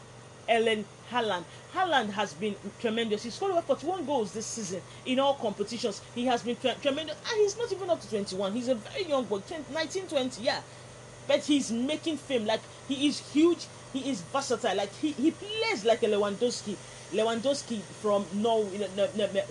Erling 0.48 0.84
Haaland. 1.10 1.44
Haaland 1.74 2.10
has 2.10 2.32
been 2.34 2.54
tremendous. 2.80 3.22
He 3.22 3.30
scored 3.30 3.52
over 3.52 3.62
41 3.62 4.04
goals 4.04 4.32
this 4.32 4.46
season 4.46 4.82
in 5.06 5.18
all 5.18 5.34
competitions. 5.34 6.00
He 6.14 6.26
has 6.26 6.42
been 6.42 6.56
tre- 6.56 6.76
tremendous, 6.80 7.16
and 7.30 7.40
he's 7.40 7.56
not 7.56 7.70
even 7.72 7.90
up 7.90 8.00
to 8.00 8.08
21. 8.08 8.52
He's 8.52 8.68
a 8.68 8.74
very 8.74 9.04
young 9.04 9.24
boy, 9.24 9.42
19, 9.72 10.06
20, 10.06 10.42
yeah. 10.42 10.60
But 11.26 11.40
he's 11.44 11.70
making 11.70 12.16
fame. 12.16 12.46
Like 12.46 12.60
he 12.88 13.06
is 13.06 13.20
huge. 13.32 13.66
He 13.92 14.10
is 14.10 14.22
versatile. 14.22 14.76
Like 14.76 14.92
he, 14.94 15.12
he 15.12 15.30
plays 15.30 15.84
like 15.84 16.02
a 16.02 16.06
Lewandowski. 16.06 16.76
Lewandowski 17.12 17.80
from 18.02 18.24
Norway, 18.34 18.86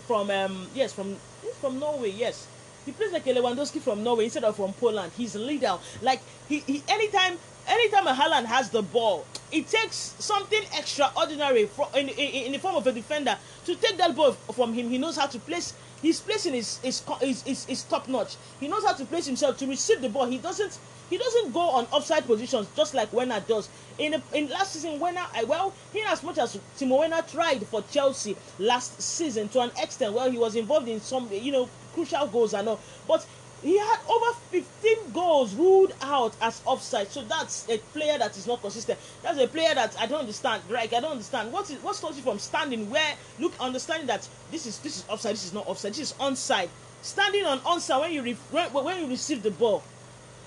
from 0.08 0.30
um 0.30 0.68
yes 0.74 0.94
from 0.94 1.16
from 1.62 1.80
Norway, 1.80 2.10
yes. 2.12 2.48
He 2.86 2.92
plays 2.92 3.12
like 3.12 3.28
a 3.28 3.34
Lewandowski 3.34 3.82
from 3.82 4.04
Norway 4.04 4.26
instead 4.26 4.44
of 4.44 4.56
from 4.56 4.74
Poland. 4.74 5.12
He's 5.18 5.36
a 5.36 5.40
leader. 5.40 5.78
Like 6.02 6.22
he, 6.48 6.60
he 6.60 6.84
anytime 6.88 7.38
anytime 7.68 8.08
a 8.08 8.14
Haaland 8.14 8.46
has 8.46 8.70
the 8.70 8.82
ball, 8.82 9.26
it 9.52 9.68
takes 9.68 10.16
something 10.20 10.62
extraordinary 10.78 11.70
in, 11.96 12.10
in, 12.10 12.46
in 12.46 12.52
the 12.52 12.60
form 12.60 12.76
of 12.76 12.86
a 12.88 12.92
defender 12.92 13.38
to 13.66 13.76
take 13.76 13.98
that 13.98 14.16
ball 14.16 14.34
from 14.34 14.74
him. 14.74 14.90
He 14.90 14.98
knows 14.98 15.18
how 15.18 15.28
to 15.28 15.40
place. 15.40 15.74
His 16.02 16.20
placing 16.20 16.54
is 16.54 16.80
is, 16.84 17.04
is, 17.22 17.46
is, 17.48 17.70
is 17.70 17.84
top 17.84 18.08
notch. 18.08 18.36
He 18.60 18.68
knows 18.68 18.84
how 18.84 18.94
to 18.94 19.06
place 19.06 19.26
himself 19.26 19.58
to 19.58 19.68
receive 19.68 20.02
the 20.02 20.10
ball. 20.10 20.26
He 20.26 20.38
doesn't 20.38 20.78
he 21.10 21.18
doesn't 21.18 21.54
go 21.54 21.62
on 21.62 21.86
offside 21.86 22.26
positions 22.26 22.68
just 22.76 22.94
like 22.94 23.12
Werner 23.14 23.40
does. 23.48 23.70
In 23.98 24.12
the, 24.12 24.22
in 24.34 24.50
last 24.50 24.74
season, 24.74 25.00
Werner 25.00 25.26
well, 25.48 25.74
he 25.94 26.02
as 26.04 26.22
much 26.24 26.38
as 26.38 26.60
Timo 26.78 27.00
Werner 27.00 27.22
tried 27.24 27.66
for 27.68 27.82
Chelsea 27.92 28.36
last 28.60 29.02
season 29.02 29.48
to 29.50 29.62
an 29.62 29.72
extent, 29.82 30.14
well, 30.14 30.30
he 30.30 30.38
was 30.38 30.56
involved 30.56 30.88
in 30.88 31.00
some 31.00 31.30
you 31.32 31.52
know 31.52 31.70
crucial 31.94 32.28
goals 32.28 32.54
and 32.54 32.70
all, 32.70 32.80
but 33.08 33.26
he 33.64 33.78
had 33.78 34.00
over 34.08 34.34
15 34.52 35.12
goals 35.14 35.54
ruled 35.56 35.94
out 36.02 36.34
as 36.42 36.62
offside. 36.66 37.10
So 37.10 37.24
that's 37.24 37.68
a 37.70 37.78
player 37.78 38.18
that 38.18 38.38
is 38.38 38.46
not 38.46 38.62
consistent. 38.62 39.00
That's 39.24 39.40
a 39.40 39.48
player 39.48 39.74
that 39.74 39.96
i 40.00 40.06
don't 40.06 40.20
understand. 40.20 40.64
Right 40.70 40.92
i 40.94 41.00
don't 41.00 41.12
understand. 41.12 41.52
What 41.52 41.70
is 41.70 41.82
what 41.82 41.96
stops 41.96 42.18
you 42.18 42.24
from 42.24 42.40
standing 42.40 42.90
where 42.90 43.16
look 43.40 43.54
understanding 43.60 44.08
that 44.08 44.28
this 44.52 44.66
is 44.66 44.80
this 44.80 44.98
is 44.98 45.06
offside 45.10 45.34
this 45.34 45.46
is 45.46 45.54
not 45.54 45.68
offside 45.68 45.94
this 45.94 46.12
is 46.12 46.14
onside. 46.14 46.70
Standing 47.02 47.46
on 47.46 47.60
onside 47.60 48.02
when 48.02 48.14
you 48.14 48.22
re- 48.22 48.38
when, 48.52 48.72
when 48.72 49.02
you 49.02 49.08
receive 49.08 49.42
the 49.42 49.52
ball. 49.52 49.84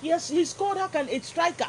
Yes 0.01 0.29
he 0.29 0.43
scored 0.45 0.77
how 0.77 0.87
can 0.87 1.09
a 1.09 1.19
striker 1.19 1.67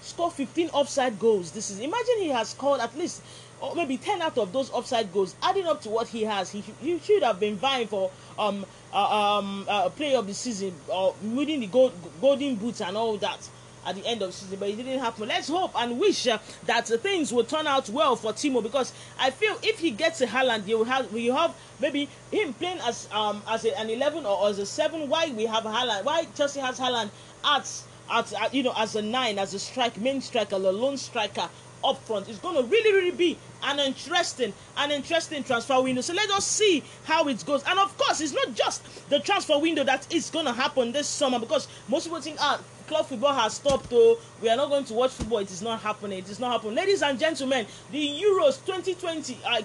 score 0.00 0.30
15 0.30 0.70
offside 0.70 1.18
goals? 1.18 1.50
This 1.50 1.70
is 1.70 1.78
imagine 1.78 2.18
he 2.20 2.28
has 2.28 2.50
scored 2.50 2.80
at 2.80 2.96
least 2.96 3.22
or 3.60 3.74
maybe 3.74 3.96
10 3.96 4.22
out 4.22 4.36
of 4.38 4.52
those 4.52 4.70
offside 4.70 5.12
goals 5.12 5.34
adding 5.42 5.66
up 5.66 5.80
to 5.82 5.88
what 5.88 6.08
he 6.08 6.24
has 6.24 6.50
he, 6.50 6.60
he 6.80 6.98
should 6.98 7.22
have 7.22 7.38
been 7.38 7.56
vying 7.56 7.86
for 7.86 8.10
um 8.38 8.64
uh, 8.92 9.38
um 9.38 9.64
uh, 9.68 9.88
player 9.90 10.18
of 10.18 10.26
the 10.26 10.34
season 10.34 10.74
or 10.88 11.14
winning 11.22 11.60
the 11.60 11.66
gold, 11.66 11.92
golden 12.20 12.56
boots 12.56 12.80
and 12.80 12.96
all 12.96 13.16
that 13.18 13.48
at 13.86 13.94
the 13.94 14.06
end 14.06 14.20
of 14.22 14.28
the 14.28 14.32
season, 14.32 14.58
but 14.58 14.68
it 14.68 14.76
didn't 14.76 14.98
happen. 14.98 15.28
Let's 15.28 15.48
hope 15.48 15.72
and 15.74 15.98
wish 15.98 16.26
uh, 16.26 16.38
that 16.66 16.90
uh, 16.90 16.96
things 16.98 17.32
will 17.32 17.44
turn 17.44 17.66
out 17.66 17.88
well 17.88 18.16
for 18.16 18.32
Timo 18.32 18.62
because 18.62 18.92
I 19.18 19.30
feel 19.30 19.56
if 19.62 19.78
he 19.78 19.90
gets 19.90 20.20
a 20.20 20.26
Haaland, 20.26 20.66
you 20.66 20.84
have 20.84 21.10
you 21.16 21.32
have 21.32 21.54
maybe 21.80 22.08
him 22.30 22.52
playing 22.54 22.78
as 22.80 23.08
um 23.12 23.42
as 23.48 23.64
a, 23.64 23.78
an 23.78 23.88
eleven 23.90 24.26
or 24.26 24.48
as 24.48 24.58
a 24.58 24.66
seven. 24.66 25.08
Why 25.08 25.30
we 25.30 25.46
have 25.46 25.64
Haaland? 25.64 26.04
Why 26.04 26.26
Chelsea 26.34 26.60
has 26.60 26.78
Haaland 26.78 27.10
at 27.44 27.82
at, 28.10 28.52
you 28.54 28.62
know 28.62 28.74
as 28.76 28.96
a 28.96 29.02
nine, 29.02 29.38
as 29.38 29.54
a 29.54 29.58
strike 29.58 29.96
main 29.98 30.20
striker, 30.20 30.58
the 30.58 30.72
lone 30.72 30.96
striker 30.96 31.48
up 31.84 31.98
front. 32.04 32.28
It's 32.28 32.38
going 32.38 32.56
to 32.56 32.62
really, 32.62 32.92
really 32.92 33.10
be 33.10 33.38
an 33.62 33.78
interesting, 33.78 34.52
an 34.76 34.90
interesting 34.90 35.44
transfer 35.44 35.80
window. 35.80 36.00
So 36.00 36.14
let 36.14 36.30
us 36.30 36.46
see 36.46 36.82
how 37.04 37.28
it 37.28 37.44
goes. 37.44 37.62
And 37.64 37.78
of 37.78 37.96
course, 37.98 38.20
it's 38.20 38.32
not 38.32 38.54
just 38.54 39.08
the 39.10 39.20
transfer 39.20 39.58
window 39.58 39.84
that 39.84 40.12
is 40.12 40.30
going 40.30 40.46
to 40.46 40.52
happen 40.52 40.92
this 40.92 41.08
summer 41.08 41.38
because 41.38 41.68
most 41.88 42.04
people 42.04 42.20
think, 42.20 42.36
ah, 42.40 42.60
club 42.90 43.06
football 43.06 43.32
has 43.32 43.54
stopped 43.54 43.88
though 43.88 44.18
we 44.42 44.48
are 44.48 44.56
not 44.56 44.68
going 44.68 44.84
to 44.84 44.94
watch 44.94 45.12
football. 45.12 45.38
It 45.38 45.50
is 45.50 45.62
not 45.62 45.80
happening. 45.80 46.18
It 46.18 46.28
is 46.28 46.40
not 46.40 46.52
happening. 46.52 46.74
Ladies 46.74 47.02
and 47.02 47.18
gentlemen 47.20 47.64
the 47.92 48.04
euros 48.04 48.64
2020 48.66 49.38
i 49.46 49.64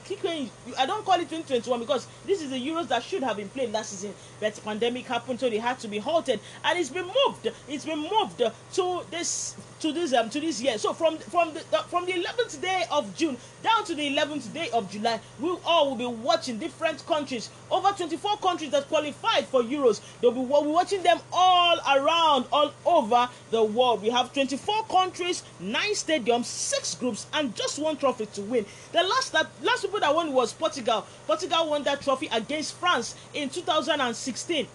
i 0.77 0.85
don't 0.85 1.03
call 1.03 1.15
it 1.15 1.29
2021 1.29 1.79
because 1.79 2.07
this 2.25 2.41
is 2.43 2.51
the 2.51 2.55
euros 2.67 2.87
that 2.87 3.01
should 3.01 3.23
have 3.23 3.37
been 3.37 3.49
played 3.49 3.71
last 3.71 3.89
season. 3.89 4.13
But 4.39 4.53
the 4.53 4.61
pandemic 4.61 5.07
happened 5.07 5.39
so 5.39 5.49
they 5.49 5.57
had 5.57 5.79
to 5.79 5.87
be 5.87 5.97
halted. 5.97 6.39
And 6.63 6.77
it's 6.77 6.89
been 6.89 7.07
moved 7.07 7.49
it's 7.67 7.85
been 7.85 7.99
moved 7.99 8.43
to 8.73 9.01
this 9.09 9.55
to 9.79 9.91
this 9.91 10.13
um 10.13 10.29
to 10.29 10.39
this 10.39 10.61
year. 10.61 10.77
So 10.77 10.93
from 10.93 11.17
from 11.17 11.55
the 11.55 11.61
from 11.89 12.05
the 12.05 12.13
11th 12.13 12.61
day 12.61 12.83
of 12.91 13.15
june 13.17 13.37
down 13.63 13.85
to 13.85 13.95
the 13.95 14.15
11th 14.15 14.53
day 14.53 14.69
of 14.71 14.91
july 14.91 15.19
we 15.39 15.49
all 15.65 15.89
will 15.89 15.97
be 15.97 16.05
watching 16.05 16.59
different 16.59 17.03
countries. 17.07 17.49
Over 17.71 17.89
24 17.89 18.37
countries 18.37 18.69
that 18.69 18.87
qualified 18.87 19.47
for 19.47 19.63
euros 19.63 19.99
they'll 20.21 20.31
be, 20.31 20.41
we'll 20.41 20.63
be 20.63 20.69
watching 20.69 21.01
them 21.01 21.17
all 21.33 21.77
around 21.97 22.45
all 22.51 22.71
over 22.85 23.14
over 23.15 23.29
the 23.51 23.63
world. 23.63 24.01
We 24.01 24.09
have 24.09 24.33
24 24.33 24.85
countries, 24.85 25.43
9 25.59 25.91
stadiums, 25.91 26.45
6 26.45 26.95
groups, 26.95 27.27
and 27.33 27.55
just 27.55 27.79
one 27.79 27.97
trophy 27.97 28.25
to 28.27 28.41
win. 28.41 28.65
The 28.91 29.03
last 29.03 29.31
that 29.33 29.47
last 29.63 29.81
people 29.83 29.99
that 29.99 30.13
won 30.13 30.33
was 30.33 30.53
Portugal. 30.53 31.05
Portugal 31.27 31.69
won 31.69 31.83
that 31.83 32.01
trophy 32.01 32.27
against 32.31 32.75
France 32.75 33.15
in 33.33 33.49
2016 33.49 34.67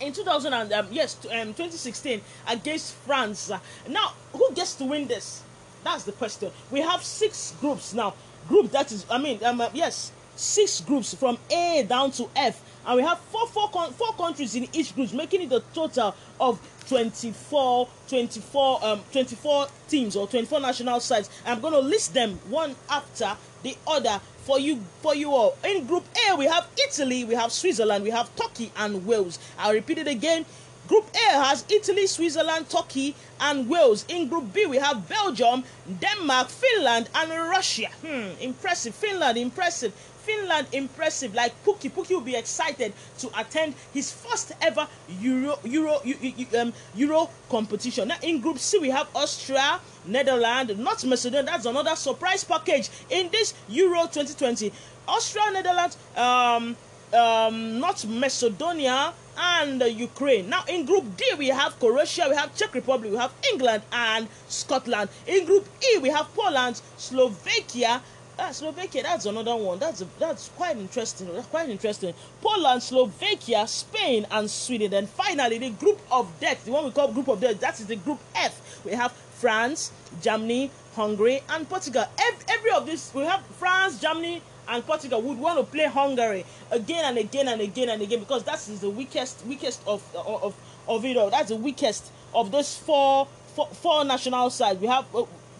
in 0.00 0.12
2000 0.12 0.52
and 0.52 0.72
um, 0.72 0.86
yes 0.92 1.16
um, 1.26 1.48
2016 1.48 2.20
against 2.46 2.94
france 2.94 3.50
now 3.88 4.12
who 4.32 4.48
gets 4.54 4.76
to 4.76 4.84
win 4.84 5.08
this 5.08 5.42
that's 5.82 6.04
the 6.04 6.12
question 6.12 6.52
we 6.70 6.80
have 6.80 7.02
six 7.02 7.52
groups 7.60 7.92
now 7.92 8.14
group 8.46 8.70
that 8.70 8.92
is 8.92 9.04
i 9.10 9.18
mean 9.18 9.42
um, 9.42 9.60
uh, 9.60 9.68
yes 9.74 10.12
six 10.38 10.80
groups 10.80 11.14
from 11.14 11.36
a 11.50 11.84
down 11.88 12.12
to 12.12 12.28
f 12.36 12.62
and 12.86 12.96
we 12.96 13.02
have 13.02 13.18
four 13.18 13.46
four 13.48 13.68
four 13.68 14.12
countries 14.12 14.54
in 14.54 14.68
each 14.72 14.94
group 14.94 15.12
making 15.12 15.42
it 15.42 15.52
a 15.52 15.60
total 15.74 16.14
of 16.40 16.60
24 16.88 17.88
24 18.08 18.84
um 18.84 19.00
24 19.12 19.66
teams 19.88 20.14
or 20.14 20.28
24 20.28 20.60
national 20.60 21.00
sides 21.00 21.28
i'm 21.44 21.60
going 21.60 21.72
to 21.72 21.80
list 21.80 22.14
them 22.14 22.38
one 22.48 22.74
after 22.88 23.36
the 23.64 23.76
other 23.88 24.20
for 24.44 24.60
you 24.60 24.80
for 25.02 25.14
you 25.14 25.32
all 25.32 25.56
in 25.64 25.84
group 25.86 26.04
a 26.30 26.36
we 26.36 26.44
have 26.46 26.68
italy 26.86 27.24
we 27.24 27.34
have 27.34 27.50
switzerland 27.50 28.04
we 28.04 28.10
have 28.10 28.34
turkey 28.36 28.70
and 28.76 29.04
wales 29.04 29.40
i'll 29.58 29.72
repeat 29.72 29.98
it 29.98 30.06
again 30.06 30.46
Group 30.88 31.04
A 31.14 31.32
has 31.32 31.66
Italy, 31.68 32.06
Switzerland, 32.06 32.70
Turkey, 32.70 33.14
and 33.42 33.68
Wales. 33.68 34.06
In 34.08 34.26
Group 34.26 34.54
B, 34.54 34.64
we 34.64 34.78
have 34.78 35.06
Belgium, 35.06 35.62
Denmark, 36.00 36.48
Finland, 36.48 37.10
and 37.14 37.30
Russia. 37.30 37.88
Hmm, 38.00 38.30
impressive. 38.40 38.94
Finland, 38.94 39.36
impressive. 39.36 39.92
Finland 40.28 40.66
impressive. 40.72 41.34
Like 41.34 41.52
Pukki, 41.64 41.90
Pukki 41.90 42.10
will 42.10 42.20
be 42.20 42.36
excited 42.36 42.92
to 43.18 43.30
attend 43.40 43.74
his 43.94 44.12
first 44.12 44.52
ever 44.60 44.86
Euro 45.20 45.58
Euro 45.64 46.00
um, 46.60 46.72
Euro 46.96 47.30
competition. 47.48 48.08
Now 48.08 48.16
in 48.22 48.40
Group 48.40 48.58
C 48.58 48.78
we 48.78 48.90
have 48.90 49.08
Austria, 49.14 49.80
Netherlands, 50.04 50.76
North 50.76 51.04
Macedonia. 51.06 51.44
That's 51.44 51.64
another 51.64 51.96
surprise 51.96 52.44
package 52.44 52.90
in 53.08 53.30
this 53.30 53.54
Euro 53.70 54.02
2020. 54.02 54.70
Austria, 55.08 55.50
Netherlands, 55.50 55.96
um, 56.16 56.76
um, 57.14 57.80
North 57.80 58.04
Macedonia, 58.06 59.14
and 59.38 59.82
uh, 59.82 59.86
Ukraine. 59.86 60.48
Now 60.48 60.64
in 60.68 60.84
Group 60.84 61.04
D 61.16 61.24
we 61.38 61.48
have 61.48 61.78
Croatia, 61.78 62.26
we 62.28 62.36
have 62.36 62.54
Czech 62.54 62.74
Republic, 62.74 63.12
we 63.12 63.16
have 63.16 63.32
England 63.52 63.82
and 63.92 64.28
Scotland. 64.48 65.08
In 65.26 65.46
Group 65.46 65.66
E 65.82 65.98
we 65.98 66.10
have 66.10 66.26
Poland, 66.34 66.80
Slovakia. 66.96 68.02
Uh, 68.38 68.52
Slovakia, 68.52 69.02
that's 69.02 69.26
another 69.26 69.56
one. 69.56 69.80
That's 69.80 70.04
that's 70.20 70.48
quite 70.50 70.76
interesting. 70.76 71.26
That's 71.34 71.48
quite 71.48 71.68
interesting. 71.68 72.14
Poland, 72.40 72.82
Slovakia, 72.82 73.66
Spain, 73.66 74.26
and 74.30 74.48
Sweden. 74.48 74.92
Then 74.92 75.06
finally, 75.08 75.58
the 75.58 75.70
group 75.70 75.98
of 76.12 76.30
death, 76.38 76.64
the 76.64 76.70
one 76.70 76.84
we 76.84 76.92
call 76.92 77.10
group 77.10 77.26
of 77.26 77.40
death, 77.40 77.58
that 77.58 77.80
is 77.80 77.86
the 77.86 77.96
group 77.96 78.20
F. 78.36 78.84
We 78.84 78.92
have 78.92 79.10
France, 79.10 79.90
Germany, 80.22 80.70
Hungary, 80.94 81.42
and 81.50 81.68
Portugal. 81.68 82.04
Every, 82.16 82.44
every 82.48 82.70
of 82.70 82.86
this, 82.86 83.12
we 83.12 83.24
have 83.24 83.44
France, 83.58 84.00
Germany, 84.00 84.40
and 84.68 84.86
Portugal 84.86 85.20
would 85.20 85.38
want 85.38 85.58
to 85.58 85.64
play 85.64 85.86
Hungary 85.86 86.44
again 86.70 87.04
and 87.06 87.18
again 87.18 87.48
and 87.48 87.60
again 87.60 87.88
and 87.88 88.02
again 88.02 88.20
because 88.20 88.44
that 88.44 88.56
is 88.68 88.80
the 88.80 88.90
weakest 88.90 89.44
weakest 89.46 89.82
of 89.84 90.02
of 90.14 90.54
of 90.86 91.04
it 91.04 91.16
all. 91.16 91.30
That's 91.30 91.48
the 91.48 91.56
weakest 91.56 92.12
of 92.32 92.52
those 92.52 92.76
four 92.76 93.26
four, 93.54 93.66
four 93.66 94.04
national 94.04 94.50
sides. 94.50 94.78
We 94.80 94.86
have 94.86 95.06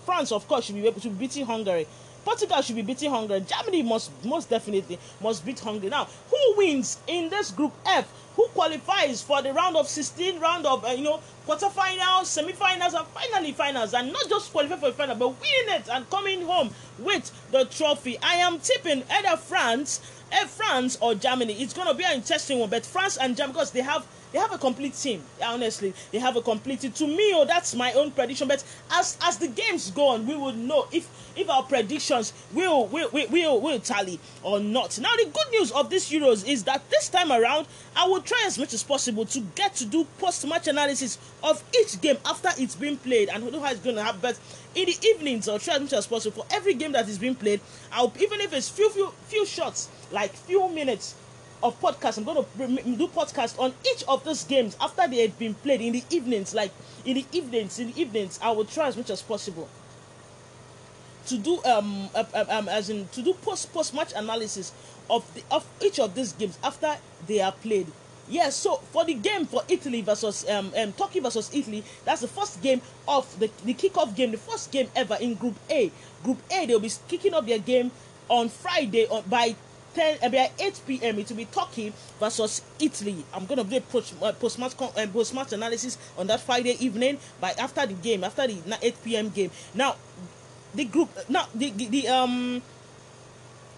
France, 0.08 0.32
of 0.32 0.48
course, 0.48 0.64
should 0.64 0.74
be 0.74 0.86
able 0.86 1.02
to 1.02 1.10
be 1.10 1.26
beating 1.26 1.44
Hungary. 1.44 1.86
Portugal 2.24 2.62
should 2.62 2.76
be 2.76 2.80
beating 2.80 3.10
Hungary. 3.10 3.40
Germany 3.40 3.82
must 3.82 4.10
most 4.24 4.48
definitely 4.48 4.98
must 5.20 5.44
beat 5.44 5.60
Hungary. 5.60 5.90
Now, 5.90 6.08
who 6.30 6.54
wins 6.56 6.96
in 7.06 7.28
this 7.28 7.50
group 7.50 7.74
F? 7.84 8.10
Who 8.36 8.46
qualifies 8.54 9.20
for 9.20 9.42
the 9.42 9.52
round 9.52 9.76
of 9.76 9.86
16, 9.86 10.40
round 10.40 10.64
of 10.64 10.82
uh, 10.82 10.88
you 10.88 11.04
know 11.04 11.20
quarterfinals, 11.46 12.24
semi-finals, 12.24 12.94
and 12.94 13.06
finally 13.08 13.52
finals, 13.52 13.92
and 13.92 14.10
not 14.10 14.26
just 14.30 14.50
qualify 14.50 14.76
for 14.76 14.86
the 14.86 14.92
final, 14.94 15.14
but 15.14 15.28
winning 15.28 15.74
it 15.74 15.90
and 15.92 16.08
coming 16.08 16.40
home 16.40 16.70
with 16.98 17.30
the 17.50 17.66
trophy. 17.66 18.16
I 18.22 18.36
am 18.36 18.60
tipping 18.60 19.04
either 19.10 19.36
France, 19.36 20.00
eh, 20.32 20.46
France 20.46 20.96
or 21.02 21.16
Germany. 21.16 21.52
It's 21.52 21.74
gonna 21.74 21.92
be 21.92 22.04
an 22.04 22.14
interesting 22.14 22.60
one, 22.60 22.70
but 22.70 22.86
France 22.86 23.18
and 23.18 23.36
Germany 23.36 23.52
because 23.52 23.72
they 23.72 23.82
have 23.82 24.06
they 24.32 24.38
have 24.38 24.52
a 24.52 24.58
complete 24.58 24.94
team. 24.94 25.22
Honestly, 25.42 25.94
they 26.12 26.18
have 26.18 26.36
a 26.36 26.42
complete 26.42 26.80
team. 26.80 26.92
To 26.92 27.06
me, 27.06 27.32
oh, 27.34 27.44
that's 27.44 27.74
my 27.74 27.92
own 27.92 28.10
prediction. 28.10 28.48
But 28.48 28.64
as 28.90 29.16
as 29.22 29.38
the 29.38 29.48
games 29.48 29.90
go 29.90 30.08
on, 30.08 30.26
we 30.26 30.36
will 30.36 30.52
know 30.52 30.86
if 30.92 31.08
if 31.36 31.48
our 31.48 31.62
predictions 31.62 32.32
will 32.52 32.86
will 32.86 33.08
will 33.10 33.28
will, 33.28 33.60
will 33.60 33.80
tally 33.80 34.20
or 34.42 34.60
not. 34.60 34.98
Now, 34.98 35.14
the 35.16 35.24
good 35.24 35.50
news 35.52 35.70
of 35.72 35.90
this 35.90 36.10
Euros 36.10 36.46
is 36.46 36.64
that 36.64 36.88
this 36.90 37.08
time 37.08 37.32
around, 37.32 37.66
I 37.96 38.06
will 38.06 38.20
try 38.20 38.42
as 38.46 38.58
much 38.58 38.74
as 38.74 38.82
possible 38.82 39.24
to 39.26 39.40
get 39.54 39.74
to 39.76 39.86
do 39.86 40.06
post-match 40.18 40.68
analysis 40.68 41.18
of 41.42 41.62
each 41.78 42.00
game 42.00 42.18
after 42.26 42.50
it's 42.58 42.74
been 42.74 42.96
played 42.96 43.28
and 43.28 43.42
how 43.54 43.70
it's 43.70 43.80
going 43.80 43.96
to 43.96 44.02
happen. 44.02 44.20
But 44.20 44.38
in 44.74 44.86
the 44.86 44.96
evenings, 45.02 45.48
I'll 45.48 45.58
try 45.58 45.74
as 45.74 45.80
much 45.80 45.92
as 45.92 46.06
possible 46.06 46.44
for 46.44 46.54
every 46.54 46.74
game 46.74 46.92
that 46.92 47.08
is 47.08 47.18
being 47.18 47.34
played. 47.34 47.60
I'll 47.92 48.12
even 48.20 48.40
if 48.40 48.52
it's 48.52 48.68
few 48.68 48.90
few 48.90 49.12
few 49.26 49.46
shots, 49.46 49.88
like 50.10 50.32
few 50.32 50.68
minutes 50.68 51.14
of 51.62 51.80
podcast. 51.80 52.18
I'm 52.18 52.24
going 52.24 52.44
to 52.44 52.96
do 52.96 53.08
podcast 53.08 53.58
on 53.58 53.72
each 53.90 54.04
of 54.08 54.24
those 54.24 54.44
games 54.44 54.76
after 54.80 55.06
they 55.08 55.22
have 55.22 55.38
been 55.38 55.54
played 55.54 55.80
in 55.80 55.92
the 55.92 56.04
evenings. 56.10 56.54
Like 56.54 56.72
in 57.04 57.14
the 57.14 57.26
evenings, 57.32 57.78
in 57.78 57.92
the 57.92 58.00
evenings, 58.00 58.38
I 58.42 58.50
will 58.50 58.64
try 58.64 58.88
as 58.88 58.96
much 58.96 59.10
as 59.10 59.22
possible 59.22 59.68
to 61.26 61.36
do 61.36 61.62
um, 61.64 62.08
um, 62.14 62.26
um 62.48 62.68
as 62.68 62.88
in 62.88 63.06
to 63.08 63.22
do 63.22 63.34
post 63.34 63.72
post 63.72 63.94
match 63.94 64.12
analysis 64.16 64.72
of 65.10 65.22
the 65.34 65.42
of 65.50 65.66
each 65.82 65.98
of 66.00 66.14
these 66.14 66.32
games 66.32 66.58
after 66.64 66.96
they 67.26 67.40
are 67.40 67.52
played. 67.52 67.86
Yes, 68.30 68.56
so 68.56 68.76
for 68.92 69.06
the 69.06 69.14
game 69.14 69.46
for 69.46 69.62
Italy 69.68 70.02
versus 70.02 70.48
um, 70.48 70.72
um 70.76 70.92
Turkey 70.92 71.20
versus 71.20 71.50
Italy, 71.52 71.82
that's 72.04 72.20
the 72.20 72.28
first 72.28 72.60
game 72.62 72.80
of 73.06 73.24
the 73.38 73.50
the 73.64 73.74
kickoff 73.74 74.14
game, 74.14 74.30
the 74.32 74.38
first 74.38 74.70
game 74.70 74.88
ever 74.96 75.16
in 75.20 75.34
Group 75.34 75.56
A. 75.70 75.90
Group 76.24 76.38
A, 76.50 76.66
they'll 76.66 76.80
be 76.80 76.90
kicking 77.08 77.34
off 77.34 77.46
their 77.46 77.58
game 77.58 77.90
on 78.28 78.48
Friday 78.48 79.06
on, 79.06 79.22
by 79.28 79.54
10 79.98 80.18
uh, 80.22 80.28
by 80.28 80.48
8 80.60 80.80
p.m. 80.86 81.18
it 81.18 81.28
will 81.28 81.36
be 81.36 81.44
Turkey 81.46 81.92
versus 82.20 82.62
Italy. 82.78 83.24
I'm 83.34 83.46
gonna 83.46 83.64
do 83.64 83.76
a 83.76 83.80
post 83.80 84.14
post 84.38 84.56
match 84.56 84.74
uh, 84.80 85.06
post 85.12 85.34
match 85.34 85.52
analysis 85.52 85.98
on 86.16 86.28
that 86.28 86.40
Friday 86.40 86.76
evening 86.78 87.18
by 87.40 87.50
after 87.58 87.84
the 87.84 87.94
game 87.94 88.22
after 88.22 88.46
the 88.46 88.78
8 88.80 88.94
p.m. 89.04 89.28
game. 89.30 89.50
Now 89.74 89.96
the 90.72 90.84
group 90.84 91.08
now 91.28 91.46
the, 91.52 91.70
the, 91.70 91.86
the 91.86 92.08
um 92.08 92.62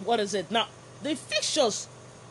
what 0.04 0.20
is 0.20 0.34
it 0.34 0.50
now 0.50 0.66
the 1.02 1.16
fixtures 1.16 1.88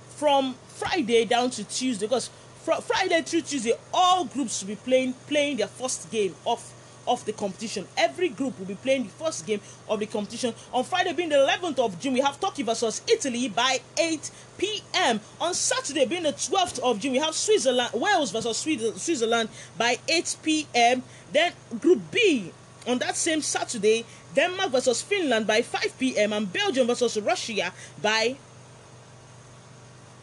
from 0.10 0.54
Friday 0.68 1.26
down 1.26 1.50
to 1.50 1.64
Tuesday 1.64 2.06
because 2.06 2.30
fr- 2.64 2.82
Friday 2.82 3.24
through 3.24 3.42
Tuesday 3.42 3.74
all 3.92 4.26
groups 4.26 4.62
will 4.62 4.68
be 4.68 4.76
playing 4.76 5.14
playing 5.28 5.58
their 5.58 5.68
first 5.68 6.12
game 6.12 6.36
of 6.46 6.62
of 7.10 7.26
the 7.26 7.34
competition. 7.34 7.88
Every 7.98 8.30
group 8.30 8.58
will 8.60 8.68
be 8.68 8.76
playing 8.76 9.04
the 9.04 9.10
first 9.10 9.46
game 9.46 9.60
of 9.90 10.00
the 10.00 10.06
competition. 10.06 10.54
On 10.72 10.84
Friday, 10.84 11.12
being 11.14 11.30
the 11.30 11.36
11th 11.36 11.80
of 11.80 12.00
June, 12.00 12.14
we 12.14 12.22
have 12.22 12.40
Turkey 12.40 12.64
versus 12.64 13.02
Italy 13.08 13.50
by 13.50 13.80
8 13.98 14.32
p.m. 14.58 15.20
On 15.42 15.54
Saturday, 15.54 16.06
being 16.06 16.24
the 16.24 16.34
12th 16.34 16.80
of 16.80 17.00
June, 17.00 17.14
we 17.14 17.20
have 17.20 17.34
Switzerland, 17.34 17.90
Wales 17.94 18.32
versus 18.32 18.58
Switzerland 18.58 19.50
by 19.78 19.98
8 20.08 20.38
p.m. 20.44 21.04
Then 21.34 21.52
Group 21.82 22.00
B 22.12 22.52
on 22.88 23.00
that 23.00 23.16
same 23.18 23.42
Saturday, 23.42 24.06
Denmark 24.36 24.72
versus 24.72 25.02
Finland 25.02 25.46
by 25.48 25.62
5 25.62 26.00
p.m. 26.00 26.34
and 26.34 26.52
Belgium 26.52 26.88
versus 26.88 27.20
Russia 27.20 27.74
by 28.02 28.36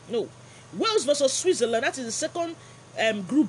no 0.08 0.28
Wales 0.76 1.04
versus 1.04 1.32
Switzerland. 1.32 1.84
That 1.84 1.98
is 1.98 2.06
the 2.06 2.12
second 2.12 2.56
um, 2.98 3.22
group, 3.22 3.48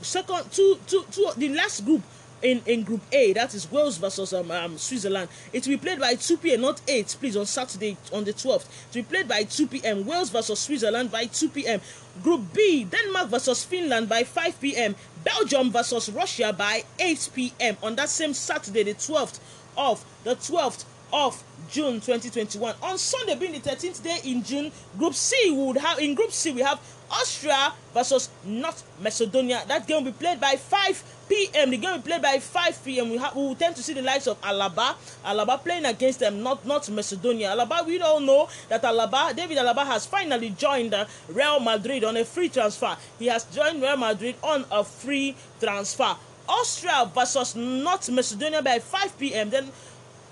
second 0.00 0.50
two, 0.50 0.78
two, 0.86 1.04
two, 1.10 1.30
the 1.36 1.48
last 1.50 1.84
group 1.84 2.02
in, 2.42 2.62
in 2.66 2.82
Group 2.82 3.02
A, 3.12 3.32
that 3.34 3.54
is 3.54 3.70
Wales 3.70 3.98
versus 3.98 4.32
um, 4.32 4.50
um, 4.50 4.78
Switzerland. 4.78 5.28
It 5.52 5.66
will 5.66 5.74
be 5.74 5.78
played 5.78 6.00
by 6.00 6.14
2 6.14 6.36
p.m., 6.38 6.62
not 6.62 6.80
8, 6.86 7.16
please, 7.20 7.36
on 7.36 7.46
Saturday, 7.46 7.96
on 8.12 8.24
the 8.24 8.32
12th. 8.32 8.66
It 8.90 8.96
will 8.96 9.02
be 9.02 9.08
played 9.08 9.28
by 9.28 9.44
2 9.44 9.66
p.m. 9.66 10.06
Wales 10.06 10.30
versus 10.30 10.58
Switzerland 10.58 11.10
by 11.10 11.26
2 11.26 11.48
p.m. 11.50 11.80
Group 12.22 12.52
B, 12.52 12.84
Denmark 12.84 13.28
versus 13.28 13.64
Finland 13.64 14.08
by 14.08 14.24
5 14.24 14.60
p.m. 14.60 14.96
Belgium 15.24 15.70
versus 15.70 16.10
Russia 16.10 16.52
by 16.52 16.84
8 16.98 17.30
p.m. 17.34 17.76
on 17.82 17.94
that 17.96 18.08
same 18.08 18.34
Saturday, 18.34 18.82
the 18.82 18.94
12th 18.94 19.38
of 19.76 20.04
the 20.24 20.34
12th 20.34 20.84
of 21.12 21.42
June 21.70 21.94
2021. 22.00 22.74
On 22.82 22.98
Sunday, 22.98 23.34
being 23.36 23.52
the 23.52 23.60
13th 23.60 24.02
day 24.02 24.18
in 24.24 24.42
June, 24.42 24.72
Group 24.98 25.14
C 25.14 25.50
would 25.50 25.76
have 25.76 25.98
in 25.98 26.14
Group 26.14 26.32
C 26.32 26.52
we 26.52 26.62
have 26.62 26.80
Austria 27.10 27.72
versus 27.92 28.28
North 28.44 28.84
Macedonia. 29.00 29.62
That 29.66 29.86
game 29.86 30.04
will 30.04 30.12
be 30.12 30.18
played 30.18 30.40
by 30.40 30.54
5 30.56 31.04
p.m. 31.28 31.70
The 31.70 31.76
game 31.76 31.90
will 31.92 31.98
be 31.98 32.08
played 32.10 32.22
by 32.22 32.38
5 32.38 32.84
p.m. 32.84 33.10
We, 33.10 33.18
we 33.18 33.24
will 33.34 33.54
tend 33.54 33.76
to 33.76 33.82
see 33.82 33.94
the 33.94 34.02
likes 34.02 34.26
of 34.26 34.40
Alaba, 34.42 34.94
Alaba 35.24 35.62
playing 35.62 35.84
against 35.86 36.20
them, 36.20 36.42
not 36.42 36.64
not 36.64 36.88
Macedonia. 36.90 37.50
Alaba, 37.50 37.84
we 37.86 38.00
all 38.00 38.20
know 38.20 38.48
that 38.68 38.82
Alaba, 38.82 39.34
David 39.34 39.58
Alaba 39.58 39.84
has 39.86 40.06
finally 40.06 40.50
joined 40.50 40.94
uh, 40.94 41.04
Real 41.28 41.60
Madrid 41.60 42.04
on 42.04 42.16
a 42.16 42.24
free 42.24 42.48
transfer. 42.48 42.96
He 43.18 43.26
has 43.26 43.44
joined 43.44 43.82
Real 43.82 43.96
Madrid 43.96 44.36
on 44.42 44.64
a 44.70 44.84
free 44.84 45.36
transfer. 45.60 46.16
Austria 46.48 47.08
versus 47.14 47.54
North 47.54 48.10
Macedonia 48.10 48.60
by 48.62 48.78
5 48.80 49.18
p.m. 49.18 49.50
Then 49.50 49.70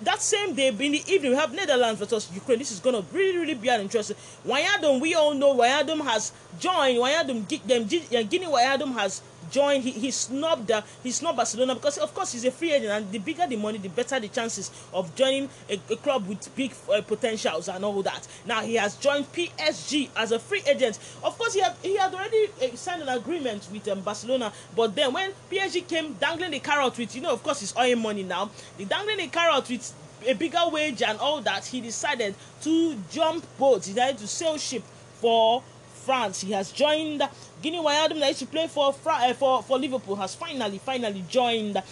that 0.03 0.23
same 0.23 0.55
day 0.55 0.69
in 0.69 0.77
the 0.77 1.03
evening 1.07 1.33
we 1.33 1.37
have 1.37 1.53
Netherlands 1.53 1.99
versus 1.99 2.31
Ukraine. 2.33 2.59
This 2.59 2.71
is 2.71 2.81
gonna 2.81 3.03
really 3.13 3.39
really 3.39 3.55
be 3.55 3.69
an 3.69 3.81
interesting. 3.81 4.17
Wijnaldum, 4.47 5.01
we 5.01 5.15
all 5.15 5.35
know 5.35 5.55
Wijnaldum 5.57 6.03
has 6.05 6.33
joined. 6.59 6.99
Wijnaldum, 6.99 7.47
Gini 7.47 8.47
Wijnaldum 8.47 8.95
has 8.95 9.23
joined. 9.51 9.85
He, 9.85 9.91
he 9.91 10.11
snubbed 10.11 10.71
uh, 10.71 10.83
he 11.03 11.11
snubbed 11.11 11.37
Barcelona 11.37 11.75
because 11.75 11.99
of 11.99 12.15
course 12.15 12.33
he's 12.33 12.45
a 12.45 12.51
free 12.51 12.73
agent, 12.73 12.91
and 12.91 13.13
the 13.13 13.19
bigger 13.19 13.47
the 13.47 13.57
money, 13.57 13.79
the 13.79 13.89
better 13.89 14.19
the 14.21 14.29
chances 14.29 14.71
of 14.93 15.15
joining 15.15 15.49
a, 15.69 15.81
a 15.91 15.97
club 15.97 16.27
with 16.27 16.55
big 16.57 16.73
uh, 16.93 17.01
potentials 17.03 17.69
and 17.69 17.85
all 17.85 18.03
that. 18.03 18.27
Now 18.47 18.63
he 18.63 18.75
has 18.75 18.97
joined 18.97 19.33
PSG 19.33 20.11
as 20.17 20.33
a 20.33 20.39
free 20.39 20.63
agent. 20.67 20.99
Of 21.23 21.39
course, 21.39 21.55
he 21.55 21.61
had 21.61 21.75
he 21.83 21.97
had 21.97 22.15
already 22.15 22.49
uh, 22.63 22.77
signed 22.77 23.03
an 23.03 23.09
agreement 23.09 23.69
with 23.73 23.87
um, 23.89 24.01
Barcelona, 24.01 24.53
but 24.77 24.95
then 24.95 25.13
when 25.13 25.33
PSG 25.51 25.87
came 25.87 26.15
dangling 26.15 26.51
the 26.51 26.61
carrot 26.61 26.97
with 26.99 27.15
you 27.15 27.23
know 27.23 27.33
of 27.33 27.43
course 27.43 27.61
he's 27.61 27.73
all 27.73 27.97
money 27.97 28.23
now. 28.23 28.51
The 28.77 28.85
dangling 28.85 29.19
the 29.19 29.29
carrot 29.29 29.69
with 29.69 29.93
a 30.27 30.35
bigger 30.35 30.69
wage 30.71 31.03
and 31.03 31.19
all 31.19 31.41
that, 31.43 31.65
he 31.65 31.81
decided 31.81 32.35
to 32.63 32.97
jump 33.11 33.45
boat. 33.59 33.85
He 33.85 33.93
decided 33.93 34.19
to 34.19 34.27
sail 34.27 34.57
ship 34.59 34.83
for 35.21 35.63
France. 36.05 36.41
He 36.41 36.53
has 36.53 36.73
joined 36.73 37.23
Gini 37.63 37.83
Wijnaldum 37.83 38.21
that 38.21 38.29
used 38.29 38.39
to 38.41 38.47
play 38.47 38.69
for 38.69 38.95
uh, 39.07 39.35
for 39.35 39.63
for 39.63 39.79
Liverpool 39.79 40.17
has 40.17 40.35
finally 40.35 40.79
finally 40.79 41.25
joined 41.29 41.77
um, 41.77 41.83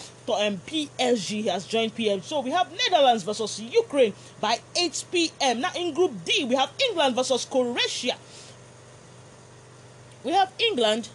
PSG. 0.67 1.29
He 1.43 1.47
has 1.49 1.67
joined 1.67 1.95
PM. 1.95 2.23
So 2.23 2.41
we 2.41 2.51
have 2.51 2.71
Netherlands 2.73 3.25
versus 3.25 3.61
Ukraine 3.61 4.13
by 4.41 4.59
8 4.77 5.05
p.m. 5.11 5.61
Now 5.61 5.71
in 5.77 5.93
Group 5.93 6.13
D 6.25 6.45
we 6.45 6.55
have 6.55 6.71
England 6.89 7.17
versus 7.17 7.45
Croatia. 7.45 8.17
We 10.23 10.33
have 10.33 10.53
England 10.59 11.09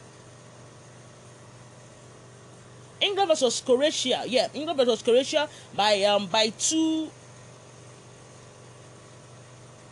England 3.02 3.30
versus 3.30 3.62
Croatia. 3.62 4.24
Yeah, 4.28 4.48
England 4.54 4.78
versus 4.78 5.02
Croatia 5.02 5.50
by 5.76 6.04
um 6.04 6.28
by 6.28 6.50
two 6.50 7.10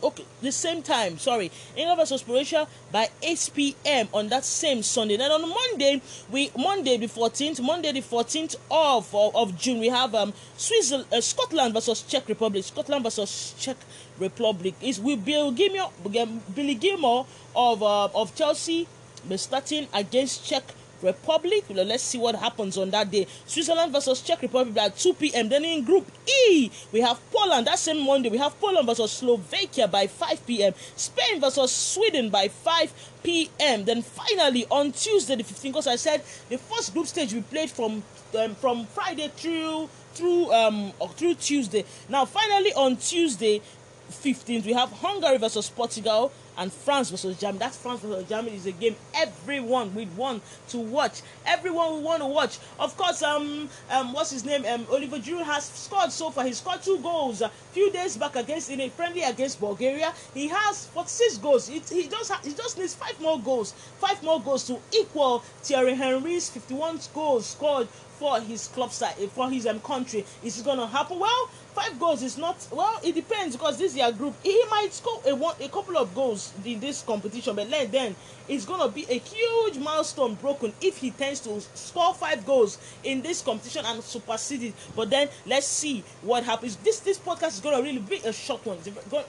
okay 0.02 0.26
the 0.42 0.52
same 0.52 0.82
time 0.82 1.18
sorry 1.18 1.52
england 1.76 2.00
versus 2.00 2.24
croatia 2.24 2.68
by 2.92 3.08
8 3.22 3.52
p.m 3.56 4.08
on 4.14 4.30
that 4.30 4.44
same 4.44 4.82
sunday. 4.84 5.18
Then 5.18 5.32
on 5.32 5.42
monday 5.42 6.02
we 6.32 6.52
monday 6.58 6.98
the 6.98 7.08
14th 7.08 7.62
monday 7.62 7.92
the 7.92 8.02
14th 8.02 8.56
of 8.72 9.14
of, 9.14 9.36
of 9.36 9.58
june 9.58 9.80
we 9.80 9.88
have 9.90 10.14
um 10.16 10.34
switzerland 10.58 11.08
uh, 11.12 11.22
scotland 11.22 11.74
versus 11.74 12.02
czech 12.04 12.28
republic. 12.28 12.64
Scotland 12.64 13.04
versus 13.04 13.54
czech 13.60 13.78
republic 14.20 14.76
is 14.82 15.00
will 15.00 15.18
bill 15.18 15.52
gilmour 15.52 15.92
billy 16.56 16.76
gilmour 16.76 17.26
of 17.56 17.82
uh, 17.84 18.06
of 18.14 18.36
chelsea 18.36 18.88
be 19.28 19.38
starting 19.38 19.88
against 19.94 20.46
czech 20.46 20.64
Republic. 21.02 21.66
Let's 21.70 22.04
see 22.04 22.18
what 22.18 22.36
happens 22.36 22.78
on 22.78 22.90
that 22.92 23.12
day. 23.12 23.28
Switzerland 23.46 23.92
versus 23.92 24.22
Czech 24.22 24.42
Republic 24.42 24.78
at 24.78 24.98
2 24.98 25.14
p.m. 25.14 25.50
Then 25.50 25.66
in 25.66 25.84
Group 25.84 26.06
E, 26.48 26.72
we 26.92 27.02
have 27.02 27.20
Poland. 27.32 27.68
That 27.68 27.80
same 27.80 28.06
Monday, 28.06 28.30
we 28.30 28.38
have 28.38 28.60
Poland 28.60 28.86
versus 28.88 29.12
Slovakia 29.12 29.88
by 29.88 30.08
5 30.08 30.46
p.m. 30.46 30.74
Spain 30.96 31.40
versus 31.42 31.72
Sweden 31.72 32.30
by 32.30 32.48
5 32.48 32.94
p.m. 33.24 33.86
Then 33.86 34.02
finally 34.02 34.66
on 34.70 34.92
Tuesday, 34.92 35.36
the 35.36 35.44
15th, 35.44 35.64
because 35.64 35.88
I 35.88 35.96
said 35.96 36.22
the 36.50 36.58
first 36.58 36.94
group 36.94 37.08
stage 37.08 37.34
we 37.34 37.42
played 37.42 37.70
from 37.70 38.04
um, 38.38 38.56
from 38.56 38.86
Friday 38.88 39.32
through 39.36 39.90
through 40.14 40.52
um 40.54 40.92
through 41.16 41.36
Tuesday. 41.36 41.84
Now 42.10 42.26
finally 42.26 42.74
on 42.74 42.98
Tuesday, 42.98 43.62
15th, 44.12 44.66
we 44.66 44.74
have 44.74 44.92
Hungary 44.92 45.38
versus 45.38 45.70
Portugal 45.70 46.32
and 46.60 46.72
France 46.72 47.10
versus 47.10 47.40
Germany. 47.40 47.60
That's 47.60 47.78
France 47.78 48.02
versus 48.02 48.28
Germany 48.28 48.56
is 48.56 48.66
a 48.66 48.72
game 48.74 48.96
everyone 49.16 49.96
would 49.96 50.16
want 50.16 50.44
to 50.70 50.78
watch. 50.78 51.22
Everyone 51.46 51.94
would 51.94 52.04
want 52.04 52.22
to 52.22 52.28
watch. 52.28 52.60
Of 52.78 52.96
course, 52.98 53.24
um, 53.24 53.70
um, 53.90 54.14
what's 54.14 54.32
his 54.32 54.46
name? 54.46 54.66
Um, 54.66 54.86
Oliver 54.92 55.18
Giroud 55.18 55.46
has 55.46 55.66
scored 55.66 56.12
so 56.12 56.30
far. 56.30 56.46
He 56.46 56.54
scored 56.54 56.84
two 56.84 57.00
goals 57.00 57.42
a 57.42 57.50
few 57.72 57.90
days 57.92 58.18
back 58.18 58.36
against 58.36 58.70
in 58.70 58.82
a 58.82 58.90
friendly 58.90 59.24
against 59.24 59.60
Bulgaria. 59.60 60.14
He 60.34 60.50
has 60.50 60.88
46 60.88 61.38
goals. 61.38 61.70
It, 61.70 61.88
he 61.90 62.08
just 62.08 62.30
ha- 62.32 62.42
he 62.44 62.54
just 62.54 62.78
needs 62.78 62.94
five 62.94 63.20
more 63.22 63.40
goals. 63.40 63.72
Five 63.98 64.22
more 64.22 64.42
goals 64.42 64.68
to 64.68 64.80
equal 64.94 65.40
Thierry 65.64 65.96
Henry's 65.96 66.50
51 66.50 67.00
goals 67.14 67.46
scored 67.46 67.88
for 68.20 68.42
his 68.42 68.68
club 68.68 68.92
side 68.92 69.16
for 69.32 69.50
his 69.50 69.66
um, 69.66 69.80
country. 69.80 70.26
Is 70.44 70.60
it 70.60 70.66
gonna 70.66 70.88
happen? 70.88 71.20
Well, 71.20 71.50
five 71.80 71.98
goals 71.98 72.22
is 72.24 72.38
not 72.38 72.68
well 72.72 73.00
it 73.04 73.16
depends 73.16 73.56
because 73.56 73.78
this 73.78 73.96
year 73.96 74.12
group 74.12 74.36
he 74.44 74.62
might 74.70 74.92
score 74.92 75.22
a 75.26 75.34
one 75.34 75.56
a 75.62 75.70
couple 75.70 75.98
of 75.98 76.14
goals 76.14 76.54
in 76.66 76.78
this 76.82 77.02
competition 77.04 77.56
but 77.56 77.70
then 77.70 77.90
then 77.90 78.16
it's 78.50 78.66
gonna 78.66 78.90
be 78.90 79.06
a 79.10 79.20
huge 79.20 79.78
milestone 79.78 80.34
broken 80.36 80.74
if 80.82 80.98
he 80.98 81.12
tends 81.12 81.40
to 81.40 81.62
score 81.76 82.14
five 82.16 82.44
goals 82.46 82.80
in 83.04 83.22
this 83.22 83.44
competition 83.44 83.86
and 83.86 84.04
supersede 84.04 84.64
it. 84.64 84.74
But 84.96 85.12
then 85.12 85.30
let's 85.46 85.68
see 85.68 86.04
what 86.24 86.44
happens. 86.44 86.76
This 86.78 87.00
this 87.00 87.20
podcast 87.20 87.50
is 87.50 87.60
gonna 87.60 87.82
really 87.82 88.00
be 88.00 88.18
a 88.26 88.34
short 88.34 88.66
one. 88.66 88.78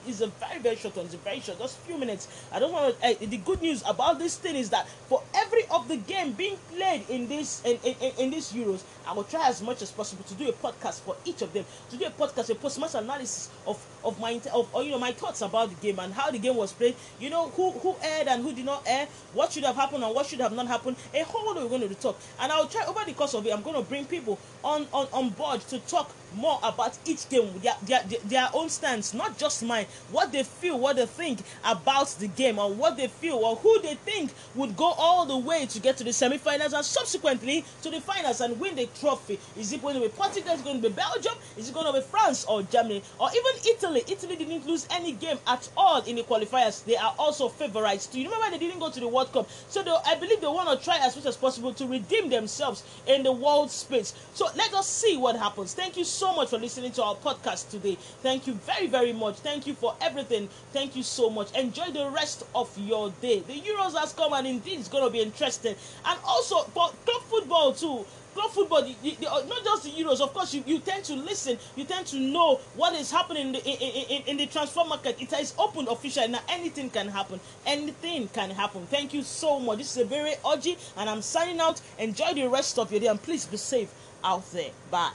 It's 0.07 0.21
a, 0.21 0.27
very 0.27 0.59
very 0.59 0.75
short 0.75 0.95
one. 0.95 1.05
It's 1.05 1.13
a 1.13 1.19
very 1.19 1.39
short 1.39 1.59
just 1.59 1.77
a 1.77 1.81
few 1.81 1.97
minutes. 1.99 2.27
I 2.51 2.59
don't 2.59 2.73
want 2.73 2.99
to 2.99 3.07
uh, 3.07 3.13
the 3.19 3.37
good 3.37 3.61
news 3.61 3.83
about 3.87 4.17
this 4.17 4.37
thing 4.37 4.55
is 4.55 4.71
that 4.71 4.87
for 5.07 5.21
every 5.35 5.65
of 5.69 5.87
the 5.87 5.97
game 5.97 6.31
being 6.31 6.57
played 6.73 7.07
in 7.07 7.27
this 7.27 7.61
in, 7.63 7.77
in, 7.83 7.95
in 8.17 8.31
this 8.31 8.51
euros 8.51 8.81
i 9.07 9.13
will 9.13 9.23
try 9.23 9.47
as 9.47 9.61
much 9.61 9.81
as 9.81 9.91
possible 9.91 10.23
to 10.23 10.33
do 10.35 10.49
a 10.49 10.53
podcast 10.53 11.01
for 11.01 11.15
each 11.25 11.41
of 11.41 11.53
them. 11.53 11.65
To 11.91 11.97
do 11.97 12.05
a 12.05 12.09
podcast 12.09 12.40
as 12.41 12.49
a 12.49 12.55
post-match 12.55 12.95
analysis 12.95 13.49
of 13.67 13.79
of 14.03 14.19
my 14.19 14.41
of 14.51 14.67
you 14.83 14.89
know 14.89 14.99
my 14.99 15.11
thoughts 15.11 15.41
about 15.41 15.69
the 15.69 15.75
game 15.75 15.99
and 15.99 16.11
how 16.13 16.31
the 16.31 16.39
game 16.39 16.55
was 16.55 16.73
played. 16.73 16.95
You 17.19 17.29
know 17.29 17.49
who 17.49 17.71
who 17.71 17.95
aired 18.01 18.27
and 18.27 18.41
who 18.43 18.51
did 18.51 18.65
not 18.65 18.83
air, 18.87 19.07
what 19.33 19.51
should 19.51 19.63
have 19.63 19.75
happened 19.75 20.03
and 20.03 20.13
what 20.13 20.25
should 20.25 20.39
have 20.39 20.53
not 20.53 20.67
happened. 20.67 20.97
A 21.13 21.23
whole 21.23 21.45
lot 21.45 21.55
we're 21.61 21.69
going 21.69 21.87
to 21.87 21.95
talk, 21.95 22.19
and 22.39 22.51
I'll 22.51 22.67
try 22.67 22.83
over 22.85 23.05
the 23.05 23.13
course 23.13 23.35
of 23.35 23.45
it. 23.45 23.53
I'm 23.53 23.61
going 23.61 23.75
to 23.75 23.83
bring 23.83 24.05
people 24.05 24.39
on 24.63 24.87
on 24.91 25.07
on 25.13 25.29
board 25.29 25.61
to 25.69 25.79
talk 25.79 26.11
more 26.35 26.59
about 26.63 26.97
each 27.05 27.27
game, 27.29 27.49
their, 27.61 27.75
their, 27.85 28.03
their 28.25 28.49
own 28.53 28.69
stance, 28.69 29.13
not 29.13 29.37
just 29.37 29.63
mine, 29.63 29.85
what 30.11 30.31
they 30.31 30.43
feel, 30.43 30.79
what 30.79 30.95
they 30.95 31.05
think 31.05 31.39
about 31.65 32.07
the 32.19 32.27
game, 32.27 32.59
or 32.59 32.71
what 32.71 32.97
they 32.97 33.07
feel, 33.07 33.35
or 33.35 33.55
who 33.57 33.81
they 33.81 33.95
think 33.95 34.31
would 34.55 34.75
go 34.75 34.91
all 34.97 35.25
the 35.25 35.37
way 35.37 35.65
to 35.65 35.79
get 35.79 35.97
to 35.97 36.03
the 36.03 36.13
semi-finals 36.13 36.73
and 36.73 36.85
subsequently 36.85 37.65
to 37.81 37.89
the 37.89 38.01
finals 38.01 38.41
and 38.41 38.59
win 38.59 38.75
the 38.75 38.87
trophy. 38.99 39.39
Is 39.57 39.73
it 39.73 39.81
going 39.81 39.95
to 39.95 40.01
be 40.01 40.09
Portugal? 40.09 40.53
Is 40.53 40.61
it 40.61 40.63
going 40.63 40.81
to 40.81 40.89
be 40.89 40.93
Belgium? 40.93 41.33
Is 41.57 41.69
it 41.69 41.73
going 41.73 41.85
to 41.85 41.93
be 41.93 42.01
France 42.01 42.45
or 42.45 42.63
Germany 42.63 43.01
or 43.19 43.29
even 43.29 43.75
Italy? 43.75 44.03
Italy 44.07 44.35
didn't 44.35 44.65
lose 44.67 44.87
any 44.91 45.13
game 45.13 45.37
at 45.47 45.67
all 45.75 46.01
in 46.03 46.15
the 46.15 46.23
qualifiers. 46.23 46.83
They 46.85 46.95
are 46.95 47.13
also 47.17 47.49
favorites. 47.49 48.07
Do 48.07 48.19
you 48.19 48.29
remember 48.29 48.51
they 48.51 48.65
didn't 48.65 48.79
go 48.79 48.89
to 48.91 48.99
the 48.99 49.07
World 49.07 49.31
Cup? 49.33 49.49
So 49.69 49.83
they, 49.83 49.91
I 50.05 50.15
believe 50.15 50.41
they 50.41 50.47
want 50.47 50.69
to 50.77 50.83
try 50.83 50.97
as 51.01 51.15
much 51.15 51.25
as 51.25 51.37
possible 51.37 51.73
to 51.73 51.87
redeem 51.87 52.29
themselves 52.29 52.83
in 53.07 53.23
the 53.23 53.31
world 53.31 53.71
space. 53.71 54.13
So 54.33 54.47
let 54.55 54.73
us 54.73 54.87
see 54.87 55.17
what 55.17 55.35
happens. 55.35 55.73
Thank 55.73 55.97
you 55.97 56.03
so 56.03 56.20
much 56.35 56.49
for 56.49 56.59
listening 56.59 56.91
to 56.91 57.03
our 57.03 57.15
podcast 57.15 57.69
today. 57.69 57.97
Thank 58.21 58.47
you 58.47 58.53
very, 58.53 58.87
very 58.87 59.13
much. 59.13 59.37
Thank 59.37 59.65
you 59.65 59.73
for 59.73 59.95
everything. 60.01 60.49
Thank 60.73 60.95
you 60.95 61.03
so 61.03 61.29
much. 61.29 61.51
Enjoy 61.57 61.89
the 61.91 62.09
rest 62.09 62.43
of 62.53 62.69
your 62.77 63.09
day. 63.21 63.39
The 63.39 63.53
Euros 63.53 63.97
has 63.99 64.13
come 64.13 64.33
and 64.33 64.45
indeed 64.45 64.79
it's 64.79 64.87
going 64.89 65.03
to 65.03 65.09
be 65.09 65.21
interesting. 65.21 65.75
And 66.05 66.19
also 66.25 66.63
for 66.75 66.89
club 67.05 67.23
football 67.23 67.73
too 67.73 68.05
club 68.33 68.51
football, 68.51 68.81
the, 68.81 68.95
the, 69.03 69.15
the, 69.19 69.31
uh, 69.31 69.43
not 69.45 69.63
just 69.63 69.83
the 69.83 69.89
Euros, 69.91 70.21
of 70.21 70.33
course, 70.33 70.53
you, 70.53 70.63
you 70.65 70.79
tend 70.79 71.03
to 71.05 71.15
listen, 71.15 71.57
you 71.75 71.83
tend 71.83 72.05
to 72.07 72.19
know 72.19 72.59
what 72.75 72.93
is 72.93 73.11
happening 73.11 73.47
in 73.47 73.51
the, 73.53 73.65
in, 73.65 74.05
in, 74.17 74.21
in 74.27 74.37
the 74.37 74.45
transfer 74.45 74.83
market. 74.85 75.21
It 75.21 75.33
is 75.33 75.53
open 75.57 75.87
official 75.87 76.27
now. 76.27 76.39
Anything 76.49 76.89
can 76.89 77.07
happen. 77.07 77.39
Anything 77.65 78.27
can 78.29 78.49
happen. 78.51 78.85
Thank 78.87 79.13
you 79.13 79.23
so 79.23 79.59
much. 79.59 79.79
This 79.79 79.97
is 79.97 80.07
Ebere 80.07 80.37
Oji, 80.41 80.77
and 80.97 81.09
I'm 81.09 81.21
signing 81.21 81.59
out. 81.59 81.81
Enjoy 81.99 82.33
the 82.33 82.47
rest 82.47 82.79
of 82.79 82.91
your 82.91 83.01
day, 83.01 83.07
and 83.07 83.21
please 83.21 83.45
be 83.45 83.57
safe 83.57 83.91
out 84.23 84.49
there. 84.51 84.71
Bye. 84.89 85.11